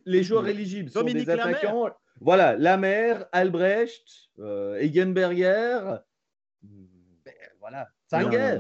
[0.06, 1.92] les joueurs éligibles sont des attaquants.
[2.22, 6.00] Voilà, Lamer, Albrecht, euh, Egenberger.
[7.60, 8.58] Voilà, Sanger.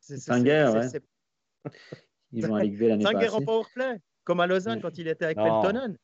[0.00, 1.00] Sanger, ouais.
[2.32, 3.14] Ils vont aller l'année passée.
[3.14, 5.96] Sanger en powerplay, comme à Lausanne quand il était avec Peltonen.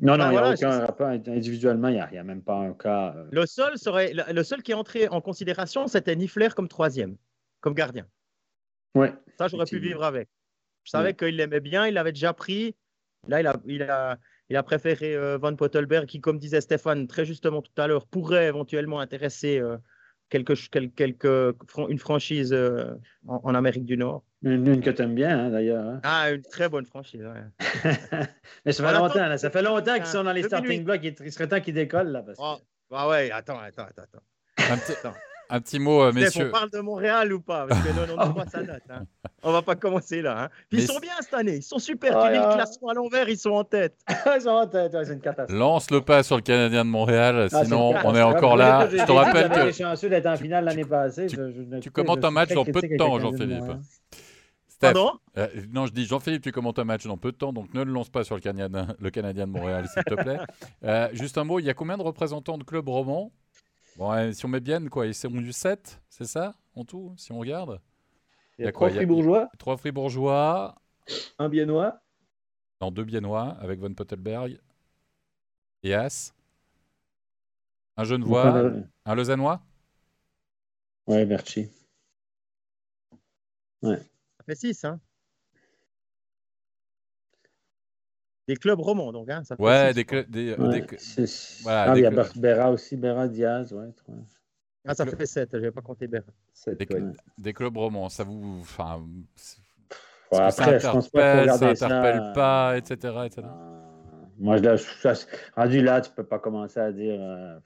[0.00, 3.14] Non, non, il n'y a aucun rapport individuellement, il n'y a, même pas un cas.
[3.16, 3.28] Euh.
[3.32, 7.16] Le, seul serait, le seul qui est entré en considération, c'était Niffler comme troisième
[7.60, 8.06] comme gardien.
[8.94, 9.12] Ouais.
[9.36, 10.28] Ça, j'aurais pu vivre avec.
[10.84, 12.74] Je savais qu'il l'aimait bien, il l'avait déjà pris.
[13.26, 14.18] Là, il a, il a,
[14.48, 18.06] il a préféré euh, Van Pottelberg, qui, comme disait Stéphane très justement tout à l'heure,
[18.06, 19.76] pourrait éventuellement intéresser euh,
[20.28, 20.54] quelque,
[20.88, 21.54] quelque,
[21.88, 22.94] une franchise euh,
[23.26, 24.24] en, Amérique du Nord.
[24.42, 25.84] Une, que tu aimes bien, hein, d'ailleurs.
[25.84, 26.00] Hein.
[26.04, 27.24] Ah, une très bonne franchise.
[28.64, 31.00] Mais ça fait longtemps, ça fait longtemps qu'ils sont dans les starting blocks.
[31.02, 32.12] Il serait temps qu'ils décollent.
[32.12, 32.56] Là, parce oh,
[32.90, 34.02] bah ouais, attends, attends, attends.
[34.02, 34.72] attends.
[34.72, 34.94] Un petit
[35.78, 36.48] mot, euh, messieurs.
[36.48, 37.66] On parle de Montréal ou pas?
[37.66, 38.82] Parce que non, non, pas ça date.
[38.90, 39.04] Hein.
[39.42, 40.44] On va pas commencer là.
[40.44, 40.48] Hein.
[40.72, 41.56] ils sont bien cette année.
[41.56, 42.20] Ils sont super.
[42.22, 43.96] tu vis le classement à l'envers, ils sont en tête.
[44.36, 44.96] ils sont en tête.
[45.04, 45.58] c'est une catastrophe.
[45.58, 47.48] Lance le pas sur le Canadien de Montréal.
[47.52, 48.88] Ah, sinon, on est encore là.
[48.90, 49.72] Je te rappelle que.
[49.72, 51.26] chanceux d'être en finale l'année passée.
[51.80, 53.64] Tu commentes un match dans peu de temps, Jean-Philippe.
[54.80, 57.72] Pardon euh, Non, je dis Jean-Philippe, tu commentes un match dans peu de temps, donc
[57.74, 60.38] ne le lance pas sur le Canadien, le Canadien de Montréal, s'il te plaît.
[60.84, 63.32] Euh, juste un mot, il y a combien de représentants de clubs romans?
[63.98, 67.32] Bon, si on met bien, quoi, ils seront du 7, c'est ça, en tout, si
[67.32, 67.80] on regarde
[68.56, 69.50] Il y a, trois fribourgeois.
[69.58, 70.76] Trois fribourgeois.
[71.36, 72.00] Un biennois.
[72.80, 74.60] Non, deux biennois, avec Von Pottelberg
[75.82, 76.32] et As.
[77.96, 78.70] Un genevois,
[79.04, 79.60] un lausannois
[81.08, 81.68] Ouais, Berchi.
[83.82, 83.98] Ouais.
[83.98, 85.00] Ça fait 6, hein
[88.48, 89.28] Des clubs romans, donc.
[89.28, 90.28] Hein, ça ouais, des clubs.
[90.30, 90.86] Des, ouais,
[91.62, 93.74] voilà, ah, il y a Berra aussi, Berra Diaz.
[93.74, 93.90] Ouais,
[94.86, 96.24] ah, ça fait 7, je n'avais pas compté Berra.
[96.66, 96.86] Des,
[97.36, 98.60] des, clubs romans, ça vous.
[98.62, 99.04] Enfin,
[100.32, 102.94] ouais, après, ça je pense pas ça n'interpelle pas, etc.
[103.26, 103.42] etc.
[103.44, 103.78] Euh,
[104.38, 107.20] moi, je, je, rendu là, tu ne peux pas commencer à dire.
[107.20, 107.58] Euh...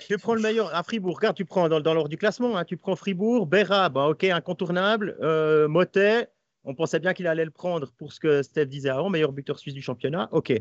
[0.00, 1.14] Tu prends le meilleur à Fribourg.
[1.14, 4.24] Regarde, tu prends dans, dans l'ordre du classement, hein, tu prends Fribourg, Berra, bah, ok,
[4.24, 6.28] incontournable, euh, Motet,
[6.68, 9.58] on pensait bien qu'il allait le prendre pour ce que Steph disait avant, meilleur buteur
[9.58, 10.28] suisse du championnat.
[10.32, 10.52] OK.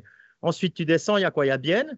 [0.42, 1.46] Ensuite, tu descends, il y a quoi?
[1.46, 1.98] Il y a Bienne.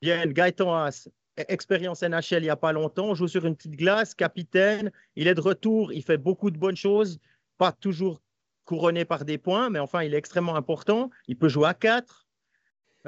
[0.00, 3.76] Bienne, Gaëtan Haas, expérience NHL il n'y a pas longtemps, on joue sur une petite
[3.76, 7.20] glace, capitaine, il est de retour, il fait beaucoup de bonnes choses,
[7.58, 8.22] pas toujours
[8.64, 11.10] couronné par des points, mais enfin, il est extrêmement important.
[11.28, 12.26] Il peut jouer à 4.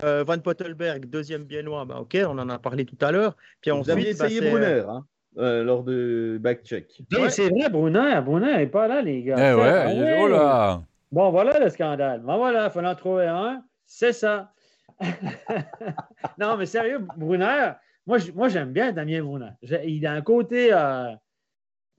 [0.05, 3.37] Euh, Van Pottelberg, deuxième biennois, bah, ok, on en a parlé tout à l'heure.
[3.63, 4.85] Puis Vous essayé bah, Brunner.
[4.87, 5.07] Hein
[5.39, 6.89] euh, lors de backcheck.
[6.89, 7.31] check.
[7.31, 9.37] C'est vrai, Brunner, Brunner n'est pas là, les gars.
[9.39, 10.83] Eh ouais, là
[11.13, 12.21] Bon, voilà le scandale.
[12.21, 13.63] Bon, voilà, il fallait en trouver un.
[13.87, 14.53] C'est ça.
[16.39, 17.73] non, mais sérieux, Brunner,
[18.07, 19.53] moi, moi j'aime bien Damien Brunner.
[19.85, 21.13] Il a un côté, euh,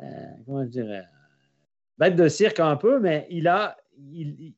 [0.01, 0.05] euh,
[0.45, 1.03] comment je dirais,
[1.97, 3.77] bête de cirque un peu, mais il a.
[3.97, 4.53] Il,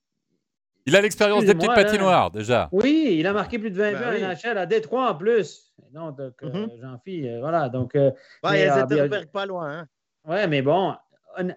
[0.90, 2.70] il a l'expérience des petites patinoires, déjà.
[2.72, 5.74] Oui, il a marqué plus de 20 buts à NHL, à Détroit en plus.
[5.94, 6.82] Non, donc, euh, mm-hmm.
[6.82, 7.70] Jean-Philippe, voilà.
[7.70, 8.14] Donc, ouais,
[8.44, 9.80] mais, pas loin.
[9.80, 9.88] Hein.
[10.28, 10.94] Ouais, mais bon,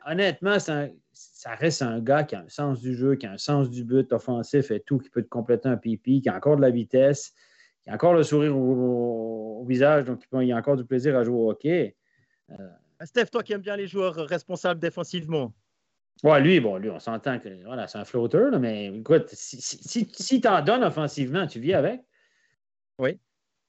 [0.07, 0.89] honnêtement, ça,
[1.59, 4.13] reste un gars qui a un sens du jeu, qui a un sens du but
[4.13, 7.33] offensif et tout, qui peut te compléter un pipi, qui a encore de la vitesse,
[7.83, 11.37] qui a encore le sourire au, visage, donc il a encore du plaisir à jouer
[11.37, 11.97] au hockey.
[12.51, 12.69] Euh,
[13.05, 15.53] Steph, toi qui aimes bien les joueurs responsables défensivement.
[16.23, 20.09] Ouais, lui, bon, lui, on s'entend que voilà, c'est un flotteur, mais écoute, si, si,
[20.13, 22.01] si, tu en donnes offensivement, tu vis avec.
[22.99, 23.19] Oui.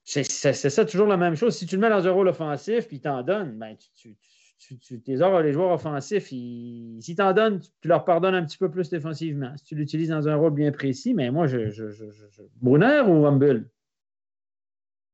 [0.04, 1.56] C'est ça toujours la même chose.
[1.56, 4.18] Si tu le mets dans un rôle offensif puis tu en donnes, ben, tu
[4.64, 8.46] tu, tu, tes les joueurs offensifs, ils, si tu en donnes, tu leur pardonnes un
[8.46, 9.56] petit peu plus défensivement.
[9.58, 11.70] Si tu l'utilises dans un rôle bien précis, mais moi, je.
[11.70, 12.06] je, je,
[12.62, 13.70] Brunner ou Humble?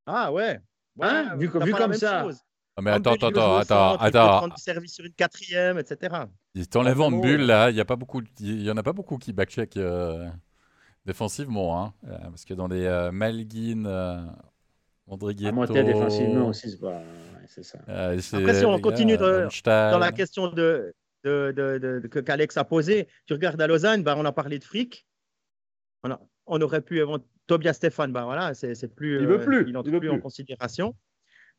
[0.05, 0.59] Ah ouais.
[1.01, 1.35] Hein?
[1.37, 2.27] Vu, vu comme ça.
[2.75, 4.47] Ah, mais attends, attends, attends, attends.
[4.47, 6.25] du service sur une quatrième, etc.
[6.67, 9.17] T'enlèves en bulle, là, il n'y a pas beaucoup, il y en a pas beaucoup
[9.17, 10.27] qui backcheck euh,
[11.05, 14.25] défensivement, hein, euh, parce que dans les euh, Malguin, euh,
[15.07, 15.49] André Ghetto...
[15.49, 17.01] À moitié défensivement aussi, c'est pas
[17.47, 17.79] ça.
[17.89, 20.93] Euh, Après, si on continue dans la question de,
[21.23, 25.05] de, que qu'Alex a posée, tu regardes à Lausanne, ben, on a parlé de fric.
[26.03, 27.01] On, on aurait pu
[27.47, 30.95] Tobias Stéphane, ben voilà, c'est, plus, il veut plus, il n'entre plus, en considération.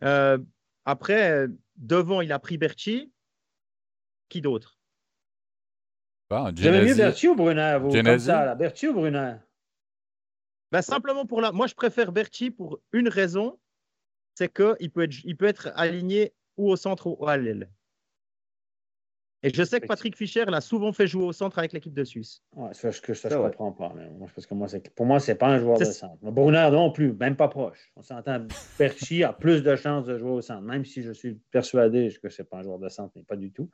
[0.04, 0.38] Euh,
[0.84, 1.46] après,
[1.76, 3.12] devant, il a pris Berchi.
[4.28, 4.78] Qui d'autre?
[6.30, 8.56] Bah, J'aimais mieux Berchi ou Brunner, vous, comme ça, là.
[8.56, 9.34] Ou Brunner?
[10.72, 11.52] Ben, Simplement pour la...
[11.52, 13.58] Moi, je préfère Berchi pour une raison,
[14.34, 17.68] c'est qu'il peut, être, il peut être aligné ou au centre ou à l'aile.
[19.42, 22.04] Et je sais que Patrick Fischer l'a souvent fait jouer au centre avec l'équipe de
[22.04, 22.42] Suisse.
[22.54, 23.92] Ouais, ça, je, ça, je comprends pas.
[24.34, 26.18] parce que moi, pour moi, ce n'est pas un joueur de centre.
[26.22, 27.90] Brunner non plus, même pas proche.
[27.96, 31.40] On s'entend, Perchi a plus de chances de jouer au centre, même si je suis
[31.50, 33.70] persuadé que ce n'est pas un joueur de centre, mais pas du tout.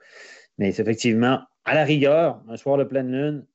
[0.58, 3.46] Mais c'est effectivement, à la rigueur, un soir de pleine lune,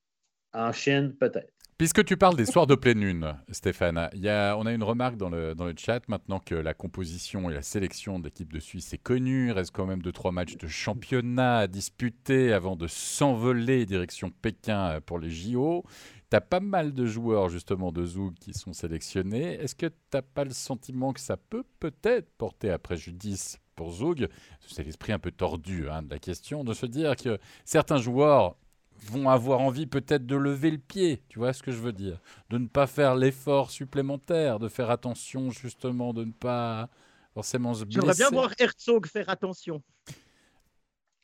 [0.54, 1.51] en Chine, peut-être.
[1.82, 5.56] Puisque tu parles des soirs de pleine lune, Stéphane, on a une remarque dans le,
[5.56, 9.00] dans le chat maintenant que la composition et la sélection de l'équipe de Suisse est
[9.00, 9.48] connue.
[9.48, 15.02] Il reste quand même 2-3 matchs de championnat à disputer avant de s'envoler direction Pékin
[15.08, 15.84] pour les JO.
[16.30, 19.54] Tu as pas mal de joueurs justement de Zoug qui sont sélectionnés.
[19.56, 23.92] Est-ce que tu n'as pas le sentiment que ça peut peut-être porter à préjudice pour
[23.92, 24.28] Zoug
[24.68, 28.56] C'est l'esprit un peu tordu hein, de la question de se dire que certains joueurs
[29.04, 32.20] vont avoir envie peut-être de lever le pied, tu vois ce que je veux dire?
[32.50, 36.90] De ne pas faire l'effort supplémentaire, de faire attention justement, de ne pas
[37.34, 38.00] forcément se blesser.
[38.02, 39.82] J'aimerais bien voir Herzog faire attention.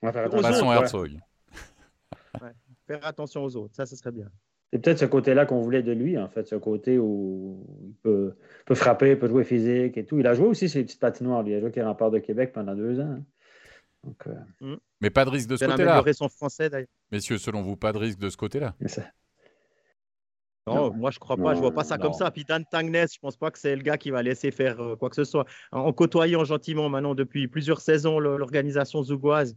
[0.01, 0.73] faire attention.
[0.73, 1.19] Herzog.
[2.87, 4.29] Faire attention aux autres, ça, ce serait bien.
[4.71, 8.35] C'est peut-être ce côté-là qu'on voulait de lui, en fait, ce côté où il peut,
[8.65, 10.19] peut frapper, peut jouer physique et tout.
[10.19, 11.51] Il a joué aussi ses petites patinoires, lui.
[11.51, 13.23] Il a joué avec Rempart de Québec pendant deux ans.
[14.07, 14.77] Donc, euh, mm.
[15.01, 16.01] Mais pas de risque de ce côté-là.
[16.13, 16.87] son français d'ailleurs.
[17.11, 18.75] Messieurs, selon vous, pas de risque de ce côté-là
[20.67, 22.29] non, moi je crois pas, je vois pas ça comme ça.
[22.29, 24.95] Puis Dan Tangnes, je pense pas que c'est le gars qui va laisser faire euh,
[24.97, 25.45] quoi que ce soit.
[25.71, 29.55] En, côtoyant gentiment maintenant depuis plusieurs saisons l'organisation zougoise,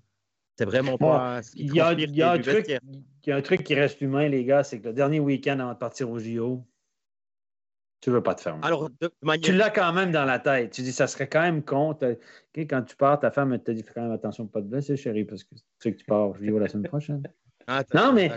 [0.57, 1.41] c'est vraiment pas.
[1.55, 5.19] il, y y a un truc qui reste humain, les gars, c'est que le dernier
[5.19, 6.65] week-end avant de partir au JO,
[8.01, 8.89] tu veux pas te faire Alors,
[9.43, 10.73] Tu l'as quand même dans la tête.
[10.73, 11.97] Tu dis, ça serait quand même con.
[12.55, 14.97] Quand tu pars, ta femme te dit, fais quand même attention de pas te blesser,
[14.97, 17.23] chérie, parce que tu sais que tu pars au la semaine prochaine.
[17.67, 18.31] Ah, non, mais.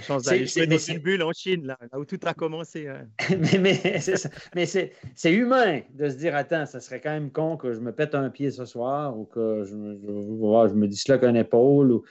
[0.45, 2.88] c'est dans une bulle en Chine, là, où tout a commencé.
[2.88, 3.07] Hein.
[3.59, 5.30] mais, c'est ça.
[5.30, 8.30] humain de se dire attends, ça serait quand même con que je me pète un
[8.30, 11.93] pied ce soir ou que je, je, je me disloque une épaule.
[11.93, 12.03] Ou...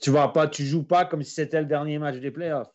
[0.00, 2.70] Tu vas pas, tu joues pas comme si c'était le dernier match des playoffs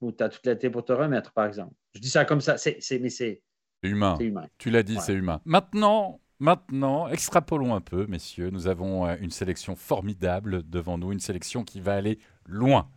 [0.00, 1.74] ou tu as toute l'été pour te remettre, par exemple.
[1.94, 3.42] Je dis ça comme ça, c'est, mais c'est
[3.82, 4.16] humain.
[4.18, 4.46] humain.
[4.58, 5.40] Tu l'as dit, c'est humain.
[5.44, 8.50] Maintenant, maintenant, extrapolons un peu, messieurs.
[8.50, 12.88] Nous avons euh, une sélection formidable devant nous, une sélection qui va aller loin.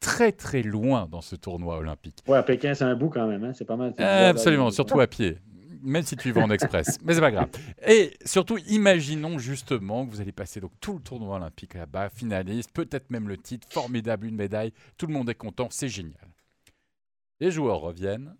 [0.00, 2.18] Très très loin dans ce tournoi olympique.
[2.28, 3.52] Ouais, à Pékin, c'est un bout quand même, hein.
[3.52, 3.94] c'est pas mal.
[3.98, 5.38] absolument, surtout à pied
[5.82, 6.98] même si tu vas en express.
[7.04, 7.48] Mais c'est pas grave.
[7.86, 12.72] Et surtout, imaginons justement que vous allez passer donc tout le tournoi olympique là-bas, finaliste,
[12.72, 14.72] peut-être même le titre, formidable, une médaille.
[14.96, 16.28] Tout le monde est content, c'est génial.
[17.40, 18.36] Les joueurs reviennent.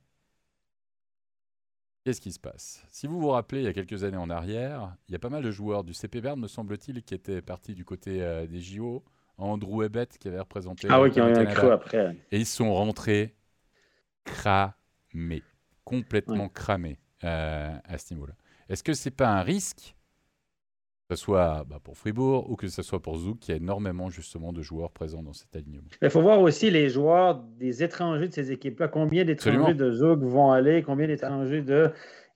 [2.05, 2.85] Qu'est-ce qui se passe?
[2.91, 5.29] Si vous vous rappelez, il y a quelques années en arrière, il y a pas
[5.29, 8.61] mal de joueurs du CP Bern, me semble-t-il, qui étaient partis du côté euh, des
[8.61, 9.05] JO.
[9.39, 10.89] Andrew Ebet qui avait représenté.
[10.91, 12.17] Ah oui, qui ont eu un après.
[12.33, 13.37] Et ils sont rentrés
[14.25, 15.45] cramés,
[15.85, 18.35] complètement cramés euh, à ce niveau-là.
[18.69, 19.95] Est-ce que c'est pas un risque?
[19.95, 19.98] Que
[21.11, 24.53] ce soit bah, pour Fribourg ou que ce soit pour Zouk, qui a énormément justement
[24.53, 25.89] de joueurs présents dans cet alignement.
[26.03, 28.89] Il faut voir aussi les joueurs des étrangers de ces équipes-là.
[28.89, 31.91] Combien d'étrangers de Zouk vont aller, combien d'étrangers de.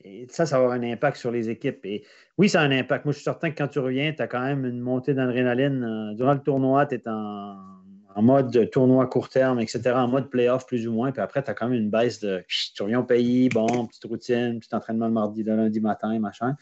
[0.04, 1.84] Et ça, ça va avoir un impact sur les équipes.
[1.84, 2.04] Et
[2.38, 3.04] oui, ça a un impact.
[3.04, 5.84] Moi, je suis certain que quand tu reviens, tu as quand même une montée d'adrénaline.
[5.84, 10.66] Euh, durant le tournoi, tu es en, mode tournoi court terme, etc., en mode playoff
[10.66, 11.12] plus ou moins.
[11.12, 12.42] Puis après, tu as quand même une baisse de
[12.74, 16.56] tu reviens au pays, bon, petite routine, petit entraînement le mardi, le lundi matin, machin.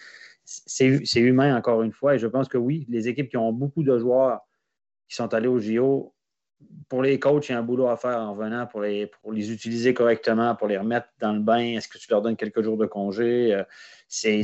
[0.67, 2.17] C'est humain, encore une fois.
[2.17, 4.41] Et je pense que oui, les équipes qui ont beaucoup de joueurs
[5.09, 6.15] qui sont allés au JO,
[6.89, 9.95] pour les coachs, il y a un boulot à faire en venant pour les, utiliser
[9.95, 11.59] correctement, pour les remettre dans le bain.
[11.59, 13.55] Est-ce que tu leur donnes quelques jours de congé?
[13.55, 13.65] Euh,
[14.09, 14.43] c'est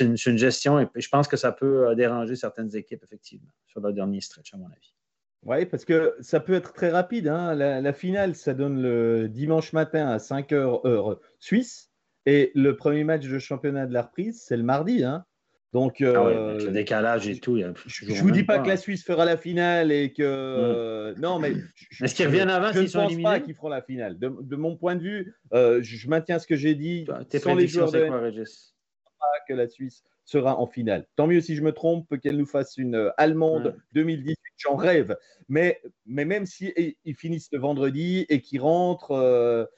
[0.00, 3.80] une, une, gestion et je pense que ça peut euh, déranger certaines équipes, effectivement, sur
[3.80, 4.94] le dernier stretch, à mon avis.
[5.42, 7.28] Oui, parce que ça peut être très rapide.
[7.28, 7.54] Hein.
[7.54, 11.90] La, finale, ça donne le dimanche matin à 5 h heure suisse.
[12.26, 15.02] Et le premier match de championnat de la reprise, c'est le mardi.
[15.02, 15.24] Hein.
[15.72, 17.56] Donc, ah euh, le décalage et tout.
[17.86, 20.22] je ne vous dis pas, que la Suisse fera la finale et que.
[20.22, 21.54] Euh, non, mais.
[22.00, 24.18] Est-ce qu'ils reviennent avant Je ne pense pas qu'ils feront la finale.
[24.18, 27.06] De, mon point de vue, euh, je maintiens ce que j'ai dit.
[27.28, 28.08] Tes sans les joueurs de.
[28.08, 31.06] Quoi, que la Suisse sera en finale.
[31.14, 35.16] Tant mieux si je me trompe, qu'elle nous fasse une allemande 2018, j'en rêve.
[35.48, 36.72] Mais, mais même si
[37.04, 39.68] ils finissent le vendredi et qu'ils rentrent,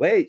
[0.00, 0.26] ouais,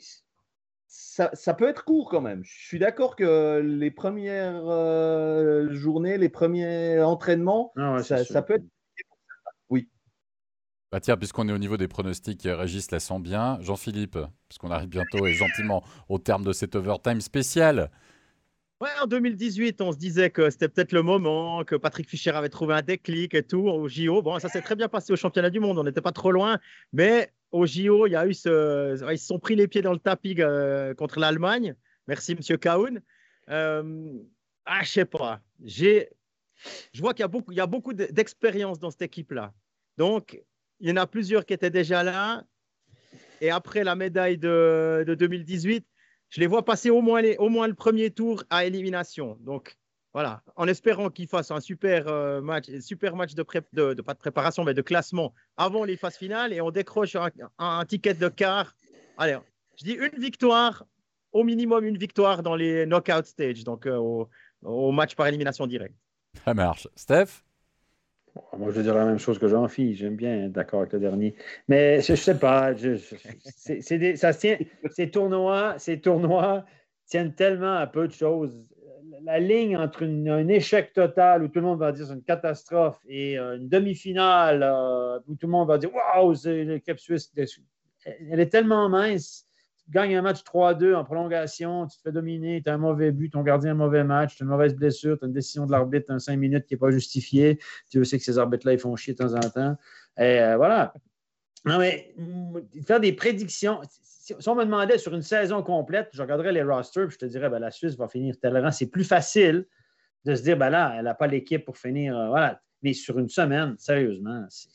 [0.88, 2.44] ça, peut être court quand même.
[2.44, 8.66] Je suis d'accord que les premières euh, journées, les premiers entraînements, ah ça, peut être.
[9.70, 9.90] Oui.
[10.92, 13.58] Bah tiens, puisqu'on est au niveau des pronostics, Régis la sent bien.
[13.62, 14.18] Jean-Philippe,
[14.48, 17.92] puisqu'on arrive bientôt et gentiment au terme de cet overtime spécial.
[18.80, 22.50] Ouais, en 2018, on se disait que c'était peut-être le moment, que Patrick Fischer avait
[22.50, 24.22] trouvé un déclic et tout au JO.
[24.22, 26.60] Bon, ça s'est très bien passé au championnat du monde, on n'était pas trop loin,
[26.94, 31.76] mais au JO, ils se sont pris les pieds dans le tapis euh, contre l'Allemagne.
[32.08, 33.02] Merci, Monsieur Kaoun.
[33.50, 34.14] Euh...
[34.66, 35.40] Ah, je sais pas.
[35.64, 36.06] Je
[37.00, 39.54] vois qu'il y a beaucoup, beaucoup d'expérience dans cette équipe-là.
[39.98, 40.42] Donc,
[40.82, 42.44] il y en a plusieurs qui étaient déjà là.
[43.40, 45.86] Et après la médaille de, de 2018,
[46.30, 49.38] je les vois passer au moins, au moins le premier tour à élimination.
[49.40, 49.78] Donc,
[50.14, 54.20] voilà, en espérant qu'ils fassent un super euh, match, super match de, de, pas de
[54.20, 57.16] préparation, mais de classement avant les phases finales et on décroche
[57.60, 58.74] un, ticket de quart.
[59.18, 59.38] Allez,
[59.78, 60.86] je dis une victoire,
[61.32, 64.30] au minimum une victoire dans les knockout stage, donc euh, au,
[64.64, 65.96] au match par élimination directe.
[66.46, 66.88] Ça marche.
[66.96, 67.44] Steph?
[68.58, 69.98] Moi, je veux dire la même chose que Jean-Philippe.
[69.98, 71.36] J'aime bien être d'accord avec le dernier.
[71.68, 72.74] Mais je ne sais pas.
[74.16, 74.58] ça tient,
[74.92, 76.66] ces tournois, ces tournois
[77.06, 78.58] tiennent tellement à peu de choses.
[79.24, 83.00] La ligne entre un échec total où tout le monde va dire c'est une catastrophe
[83.08, 87.32] et euh, une demi-finale euh, où tout le monde va dire waouh, c'est l'équipe suisse.
[88.06, 89.48] Elle est tellement mince
[89.90, 93.30] gagnes un match 3-2 en prolongation, tu te fais dominer, tu as un mauvais but,
[93.30, 95.66] ton gardien a un mauvais match, tu as une mauvaise blessure, tu as une décision
[95.66, 97.60] de l'arbitre en 5 minutes qui n'est pas justifiée.
[97.90, 99.76] Tu sais que ces arbitres-là, ils font chier de temps en temps.
[100.18, 100.94] Et euh, voilà.
[101.66, 102.14] Non, mais
[102.86, 103.82] faire des prédictions.
[103.92, 107.50] Si on me demandait sur une saison complète, je regarderais les rosters, je te dirais,
[107.50, 108.72] ben, la Suisse va finir tel rang.
[108.72, 109.66] C'est plus facile
[110.26, 112.18] de se dire, ben là, elle n'a pas l'équipe pour finir.
[112.18, 112.62] Euh, voilà.
[112.84, 114.70] Mais sur une semaine, sérieusement, c'est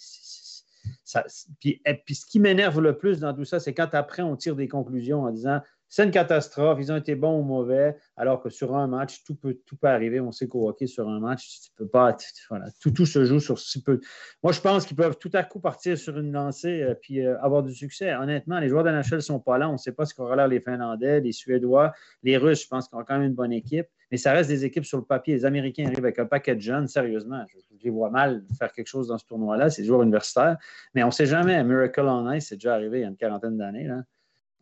[1.61, 4.57] puis, puis, ce qui m'énerve le plus dans tout ça, c'est quand après on tire
[4.57, 5.61] des conclusions en disant
[5.93, 9.34] c'est une catastrophe, ils ont été bons ou mauvais, alors que sur un match, tout
[9.34, 10.20] peut, tout peut arriver.
[10.20, 12.16] On sait qu'au hockey, sur un match, tu peux pas,
[12.49, 14.01] voilà, tout, se joue sur si peu.
[14.43, 17.38] Moi, je pense qu'ils peuvent tout à coup partir sur une lancée euh, puis euh,
[17.43, 18.14] avoir du succès.
[18.14, 19.68] Honnêtement, les joueurs de NHL ne sont pas là.
[19.68, 22.88] On ne sait pas ce qu'aura l'air les Finlandais, les Suédois, les Russes, je pense
[22.88, 23.88] qu'ils ont quand même une bonne équipe.
[24.11, 25.34] Mais ça reste des équipes sur le papier.
[25.34, 27.45] Les Américains arrivent avec un paquet de jeunes, sérieusement.
[27.51, 29.68] Je, les vois mal faire quelque chose dans ce tournoi-là.
[29.68, 30.57] C'est des joueurs universitaires.
[30.95, 31.62] Mais on ne sait jamais.
[31.64, 33.90] Miracle on Ice, c'est déjà arrivé il y a une quarantaine d'années.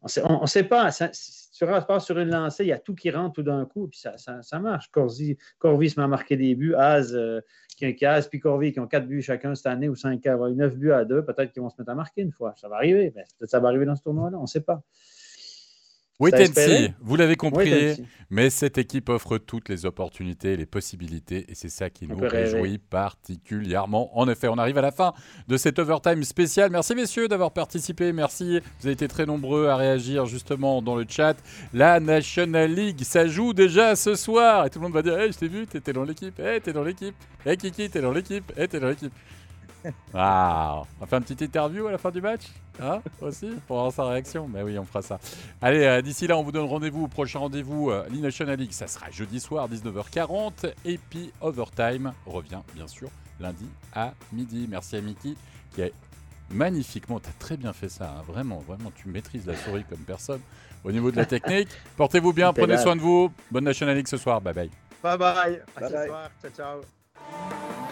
[0.02, 0.90] On ne sait pas.
[0.90, 3.88] Ça, tu passes sur une lancée, il y a tout qui rentre tout d'un coup,
[3.88, 4.90] puis ça, ça, marche.
[4.90, 6.74] Corvi, Corvi se met à marquer des buts.
[6.74, 7.40] Az, euh,
[7.76, 10.92] qui, Az puis Corvi qui ont quatre buts chacun cette année ou cinq, neuf buts
[10.92, 12.54] à deux, peut-être qu'ils vont se mettre à marquer une fois.
[12.56, 13.10] Ça va arriver.
[13.10, 14.82] Peut-être ça va arriver dans ce tournoi-là, on ne sait pas.
[16.20, 17.96] Oui, Tensi, vous l'avez compris,
[18.28, 22.76] mais cette équipe offre toutes les opportunités, les possibilités, et c'est ça qui nous réjouit
[22.76, 24.16] particulièrement.
[24.18, 25.14] En effet, on arrive à la fin
[25.48, 26.70] de cet overtime spécial.
[26.70, 28.60] Merci messieurs d'avoir participé, merci.
[28.80, 31.36] Vous avez été très nombreux à réagir justement dans le chat.
[31.72, 35.32] La National League, ça joue déjà ce soir, et tout le monde va dire, hey,
[35.32, 37.14] je t'ai vu, t'étais dans l'équipe, hey, t'es dans l'équipe,
[37.46, 39.12] hey Kiki, t'es dans l'équipe, hey, t'es dans l'équipe.
[39.84, 39.92] Wow.
[40.14, 42.42] On va faire une petite interview à la fin du match
[42.80, 45.18] Hein Aussi Pour avoir sa réaction Mais oui, on fera ça.
[45.60, 47.08] Allez, euh, d'ici là, on vous donne rendez-vous.
[47.08, 50.72] Prochain rendez-vous, euh, l'E-National League, ça sera jeudi soir, 19h40.
[50.84, 53.08] Et puis, Overtime revient, bien sûr,
[53.38, 54.66] lundi à midi.
[54.68, 55.34] Merci à Mickey
[55.74, 55.88] qui a
[56.50, 58.16] magnifiquement, tu as très bien fait ça.
[58.18, 58.22] Hein.
[58.26, 60.40] Vraiment, vraiment, tu maîtrises la souris comme personne.
[60.84, 63.30] Au niveau de la technique, portez-vous bien, prenez soin de vous.
[63.50, 64.40] Bonne National League ce soir.
[64.40, 64.70] Bye bye.
[65.02, 65.62] Bye bye.
[65.76, 66.30] À ce soir.
[66.42, 67.89] Ciao, ciao.